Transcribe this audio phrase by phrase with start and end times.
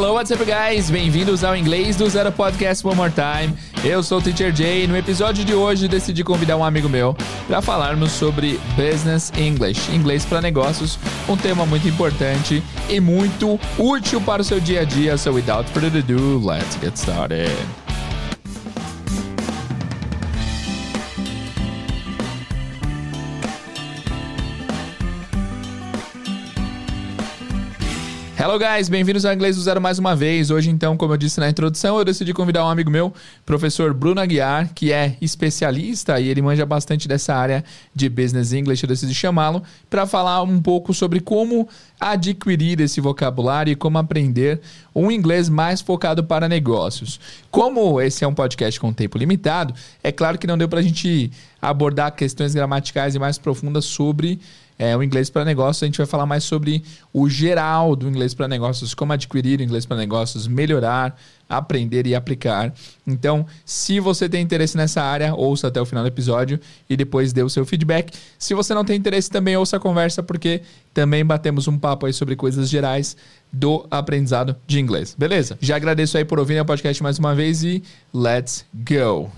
[0.00, 0.88] Hello, what's up, guys?
[0.88, 3.54] Bem-vindos ao Inglês do Zero Podcast One More Time.
[3.84, 7.14] Eu sou o Teacher Jay e no episódio de hoje decidi convidar um amigo meu
[7.46, 14.22] para falarmos sobre Business English, inglês para negócios, um tema muito importante e muito útil
[14.22, 15.18] para o seu dia a dia.
[15.18, 17.54] So, without further ado, let's get started.
[28.42, 30.50] Hello guys, bem-vindos ao Inglês do Zero mais uma vez.
[30.50, 33.12] Hoje então, como eu disse na introdução, eu decidi convidar um amigo meu,
[33.44, 37.62] professor Bruno Aguiar, que é especialista e ele manja bastante dessa área
[37.94, 41.68] de Business English, eu decidi chamá-lo para falar um pouco sobre como
[42.00, 44.58] adquirir esse vocabulário e como aprender
[44.94, 47.20] um inglês mais focado para negócios.
[47.50, 50.82] Como esse é um podcast com tempo limitado, é claro que não deu para a
[50.82, 54.40] gente abordar questões gramaticais e mais profundas sobre
[54.80, 58.32] é, o inglês para negócios, a gente vai falar mais sobre o geral do inglês
[58.32, 61.14] para negócios, como adquirir o inglês para negócios, melhorar,
[61.46, 62.72] aprender e aplicar.
[63.06, 67.30] Então, se você tem interesse nessa área, ouça até o final do episódio e depois
[67.30, 68.10] dê o seu feedback.
[68.38, 70.62] Se você não tem interesse, também ouça a conversa, porque
[70.94, 73.18] também batemos um papo aí sobre coisas gerais
[73.52, 75.14] do aprendizado de inglês.
[75.18, 75.58] Beleza?
[75.60, 77.82] Já agradeço aí por ouvir o podcast mais uma vez e
[78.14, 79.30] let's go!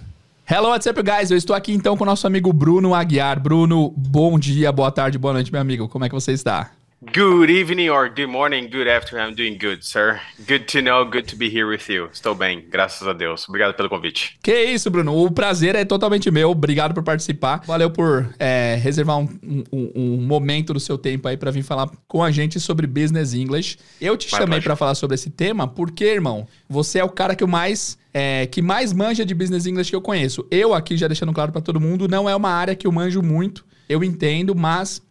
[0.44, 1.30] Hello, what's up, guys?
[1.30, 3.40] Eu estou aqui então com o nosso amigo Bruno Aguiar.
[3.40, 5.88] Bruno, bom dia, boa tarde, boa noite, meu amigo.
[5.88, 6.72] Como é que você está?
[7.04, 9.30] Good evening or good morning, good afternoon.
[9.30, 10.20] I'm doing good, sir.
[10.46, 12.08] Good to know, good to be here with you.
[12.12, 13.44] Estou bem, graças a Deus.
[13.48, 14.38] Obrigado pelo convite.
[14.40, 15.12] Que isso, Bruno.
[15.12, 16.52] O prazer é totalmente meu.
[16.52, 17.60] Obrigado por participar.
[17.66, 21.90] Valeu por é, reservar um, um, um, momento do seu tempo aí para vir falar
[22.06, 23.78] com a gente sobre Business English.
[24.00, 27.42] Eu te chamei para falar sobre esse tema porque, irmão, você é o cara que
[27.42, 30.46] eu mais é, que mais manja de business English que eu conheço.
[30.52, 33.20] Eu aqui, já deixando claro para todo mundo, não é uma área que eu manjo
[33.22, 35.02] muito, eu entendo, mas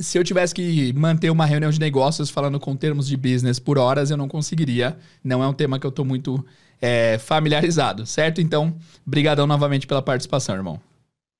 [0.00, 3.78] se eu tivesse que manter uma reunião de negócios falando com termos de business por
[3.78, 4.96] horas, eu não conseguiria.
[5.22, 6.44] Não é um tema que eu estou muito
[6.80, 8.40] é, familiarizado, certo?
[8.40, 10.80] Então, brigadão novamente pela participação, irmão.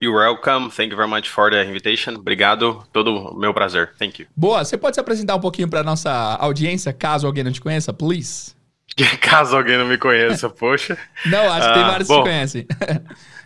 [0.02, 0.70] You're welcome.
[0.70, 2.14] Thank you very much for the invitation.
[2.14, 2.82] Obrigado.
[2.90, 3.92] Todo meu prazer.
[3.98, 4.28] Thank you.
[4.34, 4.64] Boa.
[4.64, 6.10] Você pode se apresentar um pouquinho para nossa
[6.40, 8.54] audiência, caso alguém não te conheça, please?
[9.20, 10.98] Caso alguém não me conheça, poxa.
[11.26, 12.66] Não, acho que tem ah, vários que te conhecem.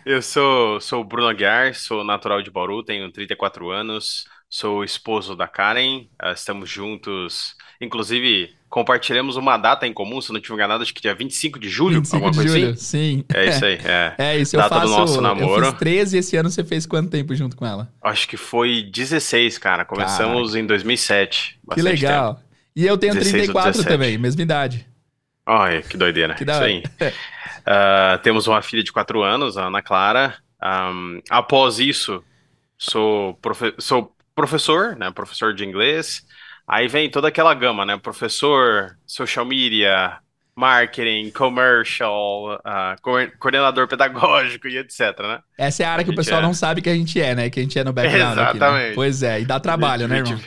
[0.05, 5.35] eu sou, sou o Bruno Aguiar, sou natural de Bauru, tenho 34 anos, sou esposo
[5.35, 7.57] da Karen, uh, estamos juntos.
[7.81, 11.67] Inclusive, compartilhamos uma data em comum, se não tiver enganado, acho que dia 25 de
[11.67, 13.17] julho, 25 alguma de coisa julho, assim.
[13.17, 13.25] sim.
[13.33, 14.15] É isso aí, é.
[14.17, 15.65] É isso, data eu faço, do nosso namoro.
[15.65, 17.91] Eu fiz 13 e esse ano você fez quanto tempo junto com ela?
[18.01, 19.83] Acho que foi 16, cara.
[19.83, 20.59] Começamos Caraca.
[20.59, 21.59] em 2007.
[21.73, 22.35] Que legal.
[22.35, 22.45] Tempo.
[22.77, 24.87] E eu tenho 34 também, mesma idade.
[25.45, 26.33] Olha, que doideira.
[26.33, 26.81] Que Isso aí.
[27.01, 30.35] uh, temos uma filha de quatro anos, a Ana Clara.
[30.63, 32.23] Um, após isso,
[32.77, 35.09] sou, profe sou professor, né?
[35.11, 36.23] Professor de inglês.
[36.67, 37.97] Aí vem toda aquela gama, né?
[37.97, 40.19] Professor, social media,
[40.55, 45.39] marketing, commercial, uh, coordenador pedagógico e etc, né?
[45.57, 46.43] Essa é a área a que o pessoal é...
[46.43, 47.49] não sabe que a gente é, né?
[47.49, 48.63] Que a gente é no background Exatamente.
[48.63, 48.91] Aqui, né?
[48.93, 50.39] Pois é, e dá trabalho, né, irmão?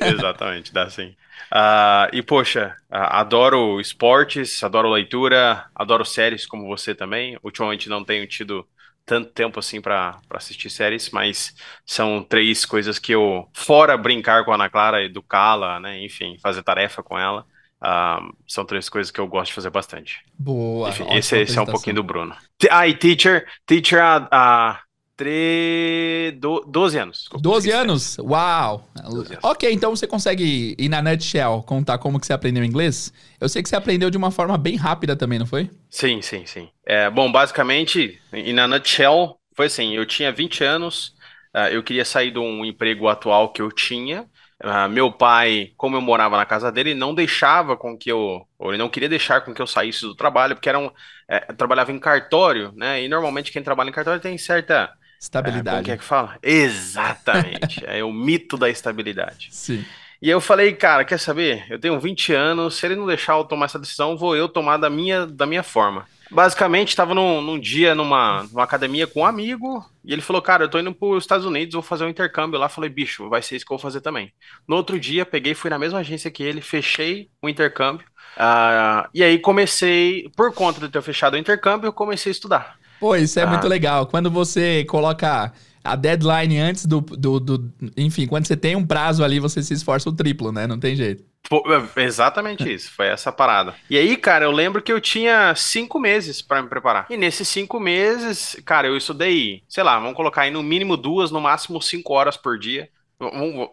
[0.00, 1.14] Exatamente, dá sim.
[1.52, 7.38] Uh, e, poxa, uh, adoro esportes, adoro leitura, adoro séries como você também.
[7.42, 8.66] Ultimamente não tenho tido
[9.08, 11.54] tanto tempo assim para assistir séries, mas
[11.84, 16.62] são três coisas que eu, fora brincar com a Ana Clara, educá-la, né, enfim, fazer
[16.62, 17.46] tarefa com ela,
[17.82, 20.20] uh, são três coisas que eu gosto de fazer bastante.
[20.38, 20.90] Boa.
[20.90, 22.36] Enfim, esse, esse, é um pouquinho do Bruno.
[22.70, 24.76] Ah, e teacher, teacher, uh,
[25.18, 26.30] Tre...
[26.38, 26.64] Do...
[26.64, 27.28] 12 anos.
[27.40, 28.18] 12 anos?
[28.18, 28.88] Uau!
[29.02, 29.38] 12 anos.
[29.44, 33.12] Ok, então você consegue, ir na nutshell, contar como que você aprendeu inglês?
[33.40, 35.68] Eu sei que você aprendeu de uma forma bem rápida também, não foi?
[35.90, 36.68] Sim, sim, sim.
[36.86, 41.08] É, bom, basicamente, e na nutshell, foi assim, eu tinha 20 anos,
[41.52, 44.24] uh, eu queria sair de um emprego atual que eu tinha,
[44.60, 48.70] Uh, meu pai, como eu morava na casa dele, não deixava com que eu, ou
[48.70, 50.90] ele não queria deixar com que eu saísse do trabalho, porque era um,
[51.28, 53.00] é, trabalhava em cartório, né?
[53.00, 55.80] E normalmente quem trabalha em cartório tem certa Estabilidade.
[55.80, 56.36] É, que é que fala?
[56.42, 57.82] Exatamente.
[57.86, 59.48] é o mito da estabilidade.
[59.52, 59.84] Sim.
[60.20, 61.64] E eu falei, cara, quer saber?
[61.70, 64.76] Eu tenho 20 anos, se ele não deixar eu tomar essa decisão, vou eu tomar
[64.76, 66.06] da minha, da minha forma.
[66.30, 70.64] Basicamente, estava num, num, dia numa, numa academia com um amigo, e ele falou, cara,
[70.64, 72.68] eu tô indo para os Estados Unidos, vou fazer um intercâmbio lá.
[72.68, 74.32] Falei, bicho, vai ser isso que eu vou fazer também.
[74.66, 78.06] No outro dia, peguei, fui na mesma agência que ele, fechei o intercâmbio,
[78.36, 82.78] uh, e aí comecei, por conta de ter fechado o intercâmbio, eu comecei a estudar.
[83.00, 83.46] Pô, isso é ah.
[83.46, 84.06] muito legal.
[84.06, 85.52] Quando você coloca
[85.82, 89.74] a deadline antes do, do, do, Enfim, quando você tem um prazo ali, você se
[89.74, 90.66] esforça o triplo, né?
[90.66, 91.24] Não tem jeito.
[91.48, 93.74] Pô, é, exatamente isso, foi essa parada.
[93.88, 97.06] E aí, cara, eu lembro que eu tinha cinco meses para me preparar.
[97.08, 101.30] E nesses cinco meses, cara, eu estudei, sei lá, vamos colocar aí no mínimo duas,
[101.30, 102.88] no máximo cinco horas por dia.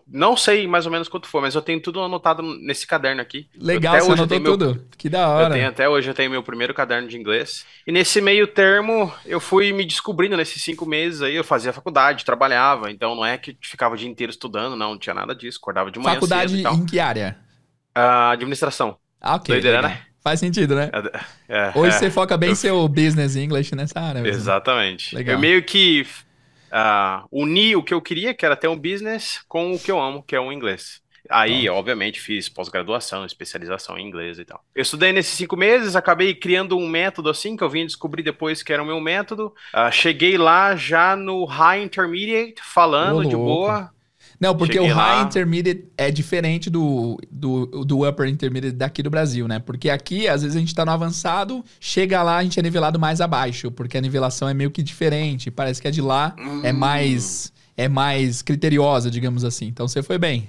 [0.08, 3.48] Não sei mais ou menos quanto foi, mas eu tenho tudo anotado nesse caderno aqui.
[3.56, 4.66] Legal, você anotou tudo.
[4.76, 4.86] Meu...
[4.98, 5.50] Que da hora.
[5.50, 7.64] Eu tenho, até hoje eu tenho meu primeiro caderno de inglês.
[7.86, 11.36] E nesse meio termo, eu fui me descobrindo nesses cinco meses aí.
[11.36, 12.90] Eu fazia faculdade, trabalhava.
[12.90, 14.92] Então não é que ficava o dia inteiro estudando, não.
[14.92, 15.60] Não tinha nada disso.
[15.62, 17.38] Acordava de manhã Faculdade em que área?
[17.96, 18.98] Uh, administração.
[19.22, 19.54] Ah, ok.
[19.54, 20.02] Doideira, né?
[20.26, 20.90] Faz sentido, né?
[21.48, 22.56] É, é, Hoje é, você foca bem eu...
[22.56, 24.22] seu business English nessa área.
[24.22, 24.40] Mesmo.
[24.40, 25.16] Exatamente.
[25.16, 25.36] Legal.
[25.36, 26.04] Eu meio que
[26.76, 30.00] uh, uni o que eu queria, que era ter um business, com o que eu
[30.00, 31.02] amo, que é o inglês.
[31.30, 34.64] Aí, obviamente, fiz pós-graduação, especialização em inglês e tal.
[34.76, 38.62] Eu estudei nesses cinco meses, acabei criando um método assim, que eu vim descobrir depois
[38.62, 39.54] que era o meu método.
[39.74, 43.92] Uh, cheguei lá já no High Intermediate, falando de boa,
[44.40, 45.24] não, porque Cheguei o High lá.
[45.24, 49.60] Intermediate é diferente do, do, do Upper Intermediate daqui do Brasil, né?
[49.60, 53.00] Porque aqui, às vezes, a gente tá no avançado, chega lá, a gente é nivelado
[53.00, 55.50] mais abaixo, porque a nivelação é meio que diferente.
[55.50, 56.62] Parece que a de lá é hum.
[56.64, 59.68] é mais é mais criteriosa, digamos assim.
[59.68, 60.48] Então você foi bem.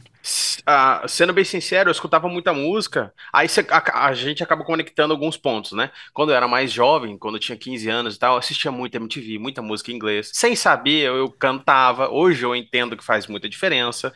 [1.08, 5.37] Sendo bem sincero, eu escutava muita música, aí cê, a, a, gente acaba conectando alguns
[5.37, 5.90] pontos, né?
[6.12, 8.96] Quando eu era mais jovem, quando eu tinha 15 anos e tal, eu assistia muito
[8.96, 10.31] MTV, muita música em inglês.
[10.34, 12.08] Sem saber, eu, eu cantava.
[12.11, 14.12] Hoje eu entendo que faz muita diferença.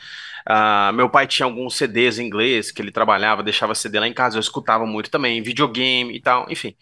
[0.49, 4.15] Uh, meu pai tinha alguns CDs em inglês que ele trabalhava, deixava CD lá em
[4.15, 6.75] casa, eu escutava muito também, videogame e tal, enfim.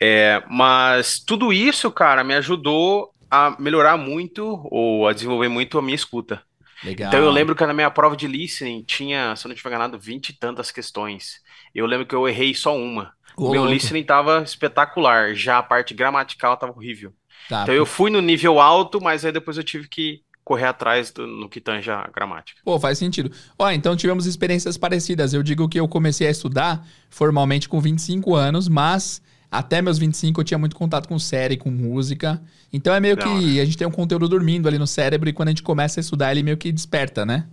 [0.00, 5.82] É, mas tudo isso, cara, me ajudou a melhorar muito ou a desenvolver muito a
[5.82, 6.42] minha escuta.
[6.84, 7.08] Legal.
[7.08, 9.98] Então eu lembro que na minha prova de listening tinha, se eu não tiver enganado,
[9.98, 11.40] vinte e tantas questões.
[11.74, 13.12] Eu lembro que eu errei só uma.
[13.36, 17.12] O meu listening tava espetacular, já a parte gramatical tava horrível.
[17.48, 21.10] Tá, então eu fui no nível alto, mas aí depois eu tive que correr atrás
[21.10, 22.60] do, no que tange a gramática.
[22.64, 23.32] Pô, faz sentido.
[23.58, 25.32] Ó, então tivemos experiências parecidas.
[25.32, 29.22] Eu digo que eu comecei a estudar formalmente com 25 anos, mas
[29.54, 32.42] até meus 25 eu tinha muito contato com série, com música.
[32.72, 35.32] Então é meio Não, que a gente tem um conteúdo dormindo ali no cérebro e
[35.32, 37.46] quando a gente começa a estudar, ele meio que desperta, né?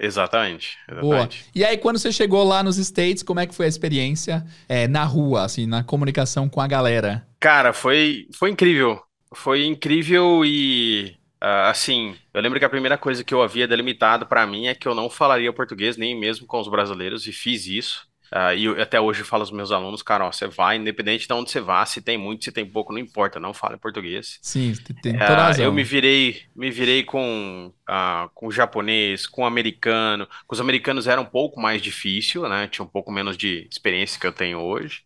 [0.00, 1.42] Exatamente, exatamente.
[1.42, 1.50] Boa.
[1.54, 4.88] E aí, quando você chegou lá nos States, como é que foi a experiência é,
[4.88, 7.26] na rua, assim, na comunicação com a galera?
[7.38, 9.02] Cara, foi, foi incrível.
[9.34, 14.24] Foi incrível e, uh, assim, eu lembro que a primeira coisa que eu havia delimitado
[14.24, 17.66] para mim é que eu não falaria português, nem mesmo com os brasileiros, e fiz
[17.66, 18.09] isso.
[18.32, 21.26] Uh, e eu, até hoje eu falo aos meus alunos, cara, ó, você vai, independente
[21.26, 24.38] de onde você vá, se tem muito, se tem pouco, não importa, não fale português.
[24.40, 24.72] Sim,
[25.02, 25.64] tem toda uh, razão.
[25.64, 30.28] Eu me virei, me virei com, uh, com japonês, com americano.
[30.46, 32.68] Com os americanos era um pouco mais difícil, né?
[32.68, 35.02] Tinha um pouco menos de experiência que eu tenho hoje.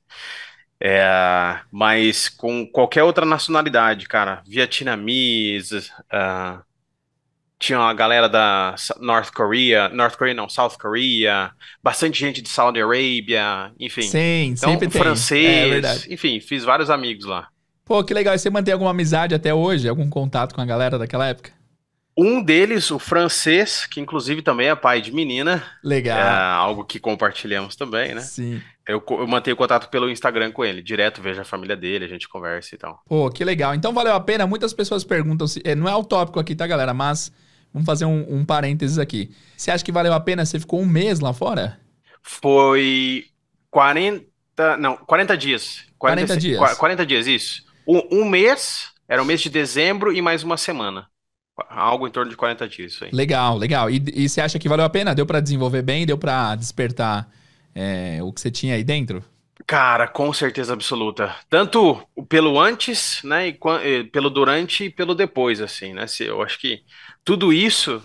[0.80, 6.62] É, mas com qualquer outra nacionalidade, cara, vietnamese, uh,
[7.58, 11.50] tinha a galera da North Korea, North Korea não, South Korea,
[11.82, 14.02] bastante gente de Saudi Arabia, enfim.
[14.02, 15.00] Sim, então, sempre tem.
[15.00, 17.48] francês, é, enfim, fiz vários amigos lá.
[17.84, 18.34] Pô, que legal.
[18.34, 19.88] E você mantém alguma amizade até hoje?
[19.88, 21.52] Algum contato com a galera daquela época?
[22.16, 25.62] Um deles, o francês, que inclusive também é pai de menina.
[25.82, 26.18] Legal.
[26.18, 28.20] É algo que compartilhamos também, né?
[28.20, 28.62] Sim.
[28.86, 32.28] Eu, eu mantenho contato pelo Instagram com ele, direto vejo a família dele, a gente
[32.28, 33.02] conversa e tal.
[33.06, 33.74] Pô, que legal.
[33.74, 34.46] Então valeu a pena.
[34.46, 35.60] Muitas pessoas perguntam se.
[35.64, 36.94] É, não é o tópico aqui, tá, galera?
[36.94, 37.32] Mas
[37.74, 39.34] Vamos fazer um, um parênteses aqui.
[39.56, 40.46] Você acha que valeu a pena?
[40.46, 41.80] Você ficou um mês lá fora?
[42.22, 43.24] Foi
[43.68, 44.76] 40.
[44.78, 45.84] Não, 40 dias.
[45.98, 46.74] 40, 40 dias.
[46.78, 47.64] 40 dias, isso.
[47.86, 51.08] Um, um mês, era o mês de dezembro e mais uma semana.
[51.68, 53.10] Algo em torno de 40 dias, isso aí.
[53.12, 53.90] Legal, legal.
[53.90, 55.12] E, e você acha que valeu a pena?
[55.12, 56.06] Deu para desenvolver bem?
[56.06, 57.28] Deu para despertar
[57.74, 59.24] é, o que você tinha aí dentro?
[59.66, 61.34] Cara, com certeza absoluta.
[61.48, 66.04] Tanto pelo antes, né, e, pelo durante e pelo depois, assim, né?
[66.20, 66.82] Eu acho que
[67.24, 68.02] tudo isso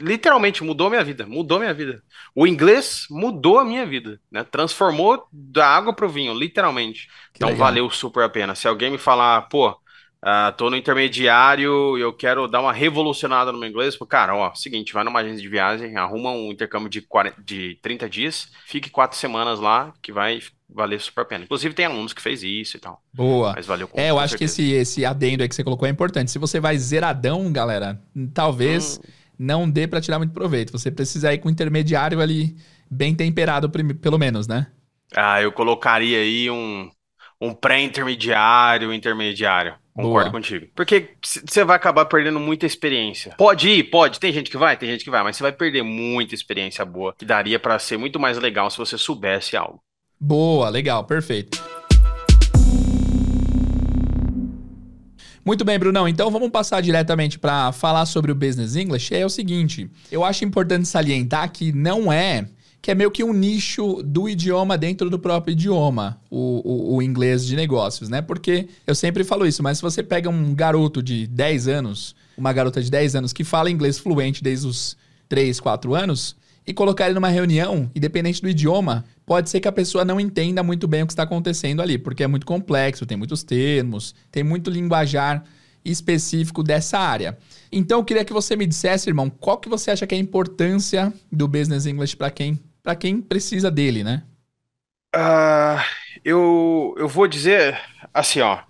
[0.00, 2.02] literalmente mudou minha vida, mudou minha vida.
[2.34, 4.44] O inglês mudou a minha vida, né?
[4.44, 7.06] Transformou da água pro vinho, literalmente.
[7.32, 7.66] Que então legal.
[7.66, 8.54] valeu super a pena.
[8.54, 9.76] Se alguém me falar, pô,
[10.24, 14.34] uh, tô no intermediário e eu quero dar uma revolucionada no meu inglês, pô, cara,
[14.34, 18.50] ó, seguinte, vai numa agência de viagem, arruma um intercâmbio de, 40, de 30 dias,
[18.66, 21.44] fique quatro semanas lá, que vai valer super a pena.
[21.44, 23.02] Inclusive tem alunos que fez isso e tal.
[23.12, 23.52] Boa.
[23.56, 24.38] Mas valeu com É, eu com acho certeza.
[24.38, 26.30] que esse, esse adendo aí que você colocou é importante.
[26.30, 28.00] Se você vai zeradão, galera,
[28.32, 29.10] talvez hum.
[29.38, 30.72] não dê para tirar muito proveito.
[30.72, 32.56] Você precisa ir com um intermediário ali
[32.90, 34.68] bem temperado, pelo menos, né?
[35.14, 36.88] Ah, eu colocaria aí um,
[37.40, 39.74] um pré-intermediário, intermediário.
[39.94, 40.40] Concordo Boa.
[40.40, 40.66] contigo.
[40.74, 43.34] Porque você vai acabar perdendo muita experiência.
[43.36, 44.20] Pode ir, pode.
[44.20, 47.14] Tem gente que vai, tem gente que vai, mas você vai perder muita experiência boa,
[47.16, 49.80] que daria para ser muito mais legal se você soubesse algo.
[50.18, 51.58] Boa, legal, perfeito.
[55.44, 56.06] Muito bem, Brunão.
[56.06, 59.14] Então vamos passar diretamente para falar sobre o Business English.
[59.14, 62.46] É o seguinte, eu acho importante salientar que não é
[62.82, 67.02] que é meio que um nicho do idioma dentro do próprio idioma, o, o, o,
[67.02, 68.22] inglês de negócios, né?
[68.22, 72.52] Porque eu sempre falo isso, mas se você pega um garoto de 10 anos, uma
[72.52, 74.96] garota de 10 anos que fala inglês fluente desde os
[75.28, 79.72] 3, 4 anos, e colocar ele numa reunião, independente do idioma, pode ser que a
[79.72, 83.16] pessoa não entenda muito bem o que está acontecendo ali, porque é muito complexo, tem
[83.16, 85.44] muitos termos, tem muito linguajar
[85.84, 87.36] específico dessa área.
[87.72, 90.20] Então eu queria que você me dissesse, irmão, qual que você acha que é a
[90.20, 94.22] importância do Business English para quem, para quem precisa dele, né?
[95.14, 95.82] Uh,
[96.24, 97.80] eu, eu vou dizer
[98.12, 98.62] assim, ó,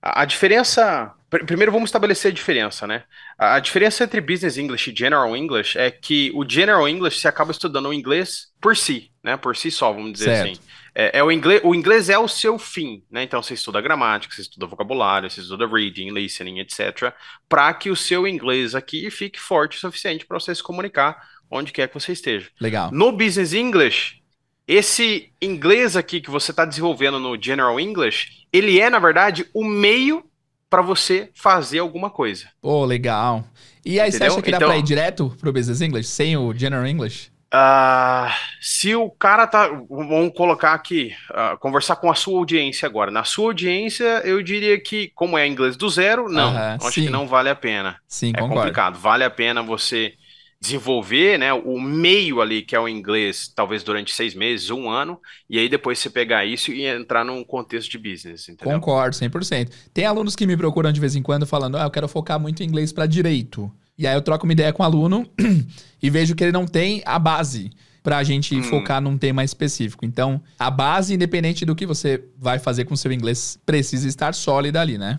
[0.00, 3.04] a, a diferença Primeiro vamos estabelecer a diferença, né?
[3.38, 7.52] A diferença entre Business English e General English é que o General English você acaba
[7.52, 9.36] estudando o inglês por si, né?
[9.36, 10.50] Por si só, vamos dizer certo.
[10.50, 10.60] assim.
[10.92, 13.22] É, é, o, inglês, o inglês é o seu fim, né?
[13.22, 17.14] Então você estuda gramática, você estuda vocabulário, você estuda reading, listening, etc.
[17.48, 21.16] Para que o seu inglês aqui fique forte o suficiente para você se comunicar
[21.50, 22.48] onde quer que você esteja.
[22.60, 22.90] Legal.
[22.92, 24.20] No Business English,
[24.66, 29.64] esse inglês aqui que você está desenvolvendo no General English, ele é, na verdade, o
[29.64, 30.24] meio
[30.68, 32.46] para você fazer alguma coisa.
[32.62, 33.44] Pô, legal.
[33.84, 34.28] E aí, Entendeu?
[34.28, 37.32] você acha que dá então, pra ir direto pro Business English, sem o General English?
[37.52, 38.30] Uh,
[38.60, 39.66] se o cara tá.
[39.88, 43.10] Vamos colocar aqui, uh, conversar com a sua audiência agora.
[43.10, 46.52] Na sua audiência, eu diria que, como é inglês do zero, não.
[46.52, 47.04] Uh -huh, acho sim.
[47.06, 47.96] que não vale a pena.
[48.06, 48.54] Sim, é concordo.
[48.54, 48.98] complicado.
[49.00, 50.14] Vale a pena você
[50.60, 55.18] desenvolver né, o meio ali, que é o inglês, talvez durante seis meses, um ano,
[55.48, 58.48] e aí depois você pegar isso e entrar num contexto de business.
[58.48, 58.74] Entendeu?
[58.74, 59.70] Concordo, 100%.
[59.94, 62.62] Tem alunos que me procuram de vez em quando falando, ah, eu quero focar muito
[62.62, 63.72] em inglês para direito.
[63.96, 65.26] E aí eu troco uma ideia com o aluno
[66.02, 67.70] e vejo que ele não tem a base
[68.02, 68.62] para a gente hum.
[68.62, 70.04] focar num tema específico.
[70.04, 74.34] Então, a base, independente do que você vai fazer com o seu inglês, precisa estar
[74.34, 75.18] sólida ali, né?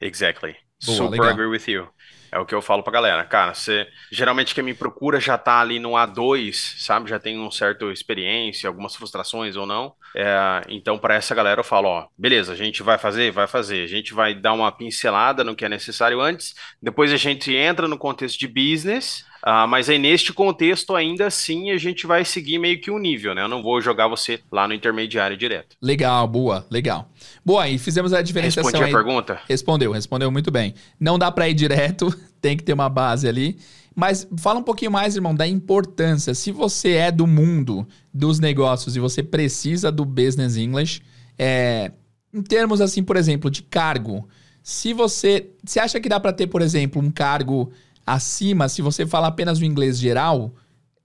[0.00, 0.54] Exactly.
[0.84, 1.28] Boa, Super legal.
[1.28, 1.86] agree with you.
[2.32, 3.24] É o que eu falo pra galera.
[3.24, 7.10] Cara, você geralmente quem me procura já tá ali no A2, sabe?
[7.10, 9.94] Já tem um certo experiência, algumas frustrações ou não.
[10.14, 13.84] É, então, para essa galera eu falo, ó, beleza, a gente vai fazer, vai fazer.
[13.84, 16.54] A gente vai dar uma pincelada no que é necessário antes.
[16.80, 19.24] Depois a gente entra no contexto de business.
[19.46, 23.34] Uh, mas aí neste contexto, ainda assim, a gente vai seguir meio que um nível,
[23.34, 23.42] né?
[23.42, 25.76] Eu não vou jogar você lá no intermediário direto.
[25.80, 27.10] Legal, boa, legal.
[27.44, 28.70] Boa, e fizemos a diferenciação.
[28.70, 29.40] Respondi a pergunta?
[29.48, 30.74] Respondeu, respondeu muito bem.
[30.98, 33.58] Não dá para ir direto, tem que ter uma base ali.
[33.94, 36.34] Mas fala um pouquinho mais, irmão, da importância.
[36.34, 41.02] Se você é do mundo dos negócios e você precisa do business English,
[41.38, 41.92] é,
[42.32, 44.28] em termos assim, por exemplo, de cargo,
[44.62, 47.72] se você, você acha que dá para ter, por exemplo, um cargo
[48.14, 50.54] acima se você falar apenas o inglês geral?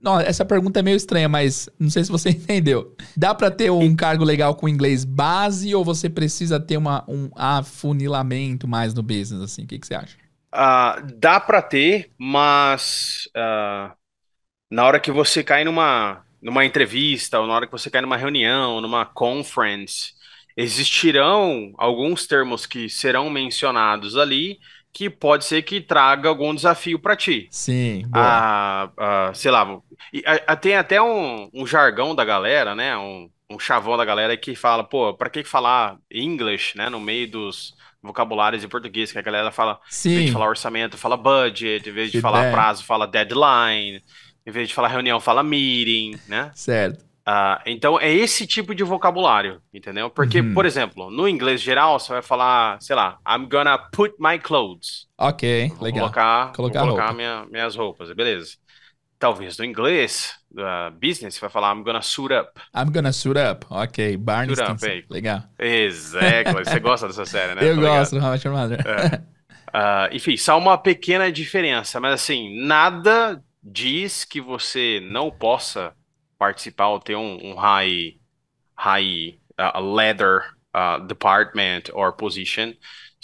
[0.01, 2.95] Não, essa pergunta é meio estranha, mas não sei se você entendeu.
[3.17, 7.29] Dá para ter um cargo legal com inglês base ou você precisa ter uma, um
[7.35, 9.63] afunilamento mais no business, assim?
[9.63, 10.15] O que, que você acha?
[10.53, 13.91] Uh, dá para ter, mas uh,
[14.69, 18.15] na hora que você cai numa, numa entrevista ou na hora que você cai numa
[18.15, 20.13] reunião, numa conference,
[20.55, 24.59] existirão alguns termos que serão mencionados ali
[24.95, 27.49] que pode ser que traga algum desafio para ti.
[27.51, 28.05] Sim.
[28.13, 29.81] Ah, ah, sei lá,
[30.61, 32.97] tem até um, um, jargão da galera, né?
[32.97, 36.89] Um, um chavão da galera que fala, pô, para que falar English, né?
[36.89, 40.11] No meio dos vocabulários em português, que a galera fala, Sim.
[40.11, 44.01] em vez de falar orçamento, fala budget, em vez de falar prazo, fala deadline,
[44.45, 46.51] em vez de falar reunião, fala meeting, né?
[46.55, 47.04] Certo.
[47.27, 50.11] Uh, então é esse tipo de vocabulário, entendeu?
[50.11, 50.53] Porque, uhum.
[50.53, 55.07] por exemplo, no inglês geral você vai falar, sei lá, I'm gonna put my clothes.
[55.17, 56.01] Ok, vou legal.
[56.01, 58.51] Colocar, colocar, vou colocar minha, minhas roupas, beleza.
[59.17, 62.61] Talvez no inglês, uh, business, você vai falar I'm gonna suit up.
[62.75, 64.17] I'm gonna suit up, ok.
[64.17, 65.03] Barney suit up, hey.
[65.09, 65.41] legal.
[65.57, 67.61] Exato, você gosta dessa série, né?
[67.67, 68.85] Eu Tô gosto, Your Mother.
[68.85, 69.35] É.
[69.75, 75.91] Uh, enfim, só uma pequena diferença, mas assim, nada diz que você não possa
[76.37, 78.15] participar ou ter um, um high,
[78.75, 80.41] high uh, leather
[80.75, 82.73] uh, department or position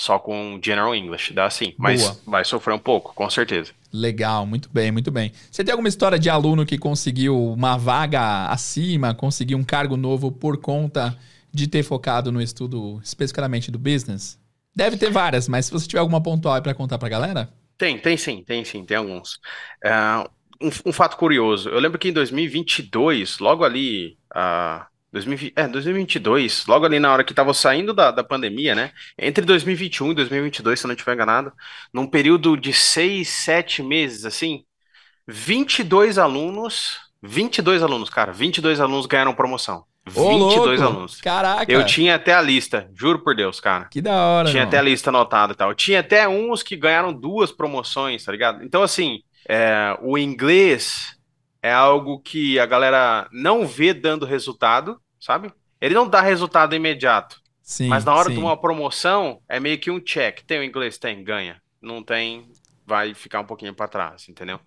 [0.01, 2.17] só com General English, dá sim, mas Boa.
[2.25, 3.71] vai sofrer um pouco, com certeza.
[3.93, 5.31] Legal, muito bem, muito bem.
[5.51, 10.31] Você tem alguma história de aluno que conseguiu uma vaga acima, conseguiu um cargo novo
[10.31, 11.15] por conta
[11.53, 14.39] de ter focado no estudo especificamente do business?
[14.75, 17.49] Deve ter várias, mas se você tiver alguma pontual aí para contar para a galera?
[17.77, 19.35] Tem, tem sim, tem sim, tem alguns.
[19.85, 20.29] Uh,
[20.61, 21.69] um, um, fato curioso.
[21.69, 27.23] Eu lembro que em 2022, logo ali, uh, 2020, é, 2022, logo ali na hora
[27.23, 28.91] que estava saindo da, da pandemia, né?
[29.17, 31.51] Entre 2021 e 2022, se eu não estiver enganado,
[31.93, 34.63] num período de seis, sete meses, assim,
[35.27, 39.85] 22 alunos, 22 alunos, cara, 22 alunos ganharam promoção.
[40.15, 40.83] Ô, 22 louco.
[40.83, 41.21] alunos.
[41.21, 41.71] Caraca.
[41.71, 43.85] Eu tinha até a lista, juro por Deus, cara.
[43.85, 44.49] Que da hora.
[44.49, 45.75] Tinha até a lista anotada e tal.
[45.75, 48.63] Tinha até uns que ganharam duas promoções, tá ligado?
[48.63, 51.17] Então, assim, é, o inglês
[51.61, 55.51] é algo que a galera não vê dando resultado, sabe?
[55.79, 57.39] Ele não dá resultado imediato.
[57.61, 58.35] Sim, mas na hora sim.
[58.35, 60.41] de uma promoção, é meio que um check.
[60.45, 60.97] Tem o inglês?
[60.97, 61.61] Tem, ganha.
[61.81, 62.51] Não tem,
[62.85, 64.59] vai ficar um pouquinho para trás, entendeu?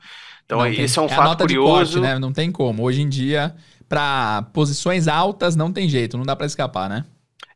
[0.45, 2.01] Então, Não, esse tem- é um a fato nota de curioso.
[2.01, 2.19] corte, né?
[2.19, 2.83] Não tem como.
[2.83, 3.55] Hoje em dia,
[3.89, 7.05] para posições altas, não tem jeito, não dá para escapar, né?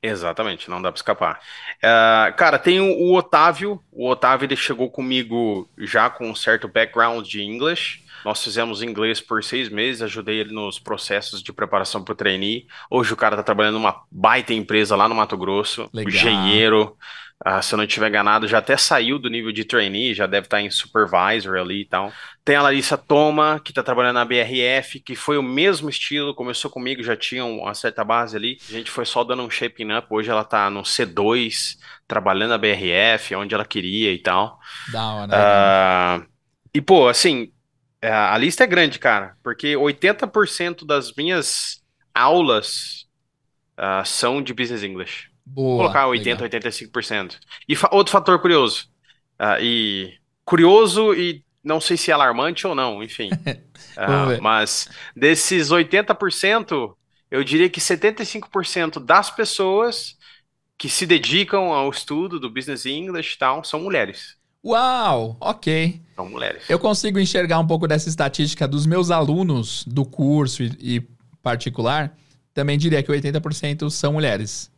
[0.02, 1.40] Exatamente, não dá para escapar.
[1.82, 3.82] Ah, cara, tem o, o Otávio.
[3.90, 8.04] O Otávio ele chegou comigo já com um certo background de English.
[8.24, 12.66] Nós fizemos inglês por seis meses, ajudei ele nos processos de preparação para o trainee.
[12.90, 16.12] Hoje o cara está trabalhando numa baita empresa lá no Mato Grosso, Legal.
[16.12, 16.96] engenheiro.
[17.44, 20.46] Ah, se eu não estiver enganado, já até saiu do nível de trainee, já deve
[20.46, 22.12] estar em supervisor ali e tal.
[22.44, 26.68] Tem a Larissa Toma, que está trabalhando na BRF, que foi o mesmo estilo, começou
[26.68, 28.58] comigo, já tinha uma certa base ali.
[28.68, 30.08] A gente foi só dando um shaping up.
[30.10, 31.76] Hoje ela está no C2,
[32.08, 34.58] trabalhando na BRF, onde ela queria e tal.
[34.90, 35.32] Da hora.
[35.32, 36.26] Ah,
[36.74, 37.52] e, pô, assim,
[38.02, 43.06] é, a lista é grande, cara, porque 80% das minhas aulas
[43.76, 45.27] ah, são de Business English.
[45.54, 45.78] Boa.
[45.82, 47.38] Colocar 80, 85%.
[47.68, 48.86] E fa- outro fator curioso.
[49.38, 50.14] ah, e
[50.44, 53.30] curioso e não sei se é alarmante ou não, enfim.
[54.28, 54.40] Ver.
[54.40, 56.94] mas desses 80%,
[57.30, 60.16] eu diria que 75% das pessoas
[60.78, 64.36] que se dedicam ao estudo do Business English e tal são mulheres.
[64.64, 66.00] Uau, ok.
[66.14, 66.68] São mulheres.
[66.68, 71.00] Eu consigo enxergar um pouco dessa estatística dos meus alunos do curso e, e
[71.42, 72.16] particular.
[72.54, 74.70] Também diria que 80% são mulheres.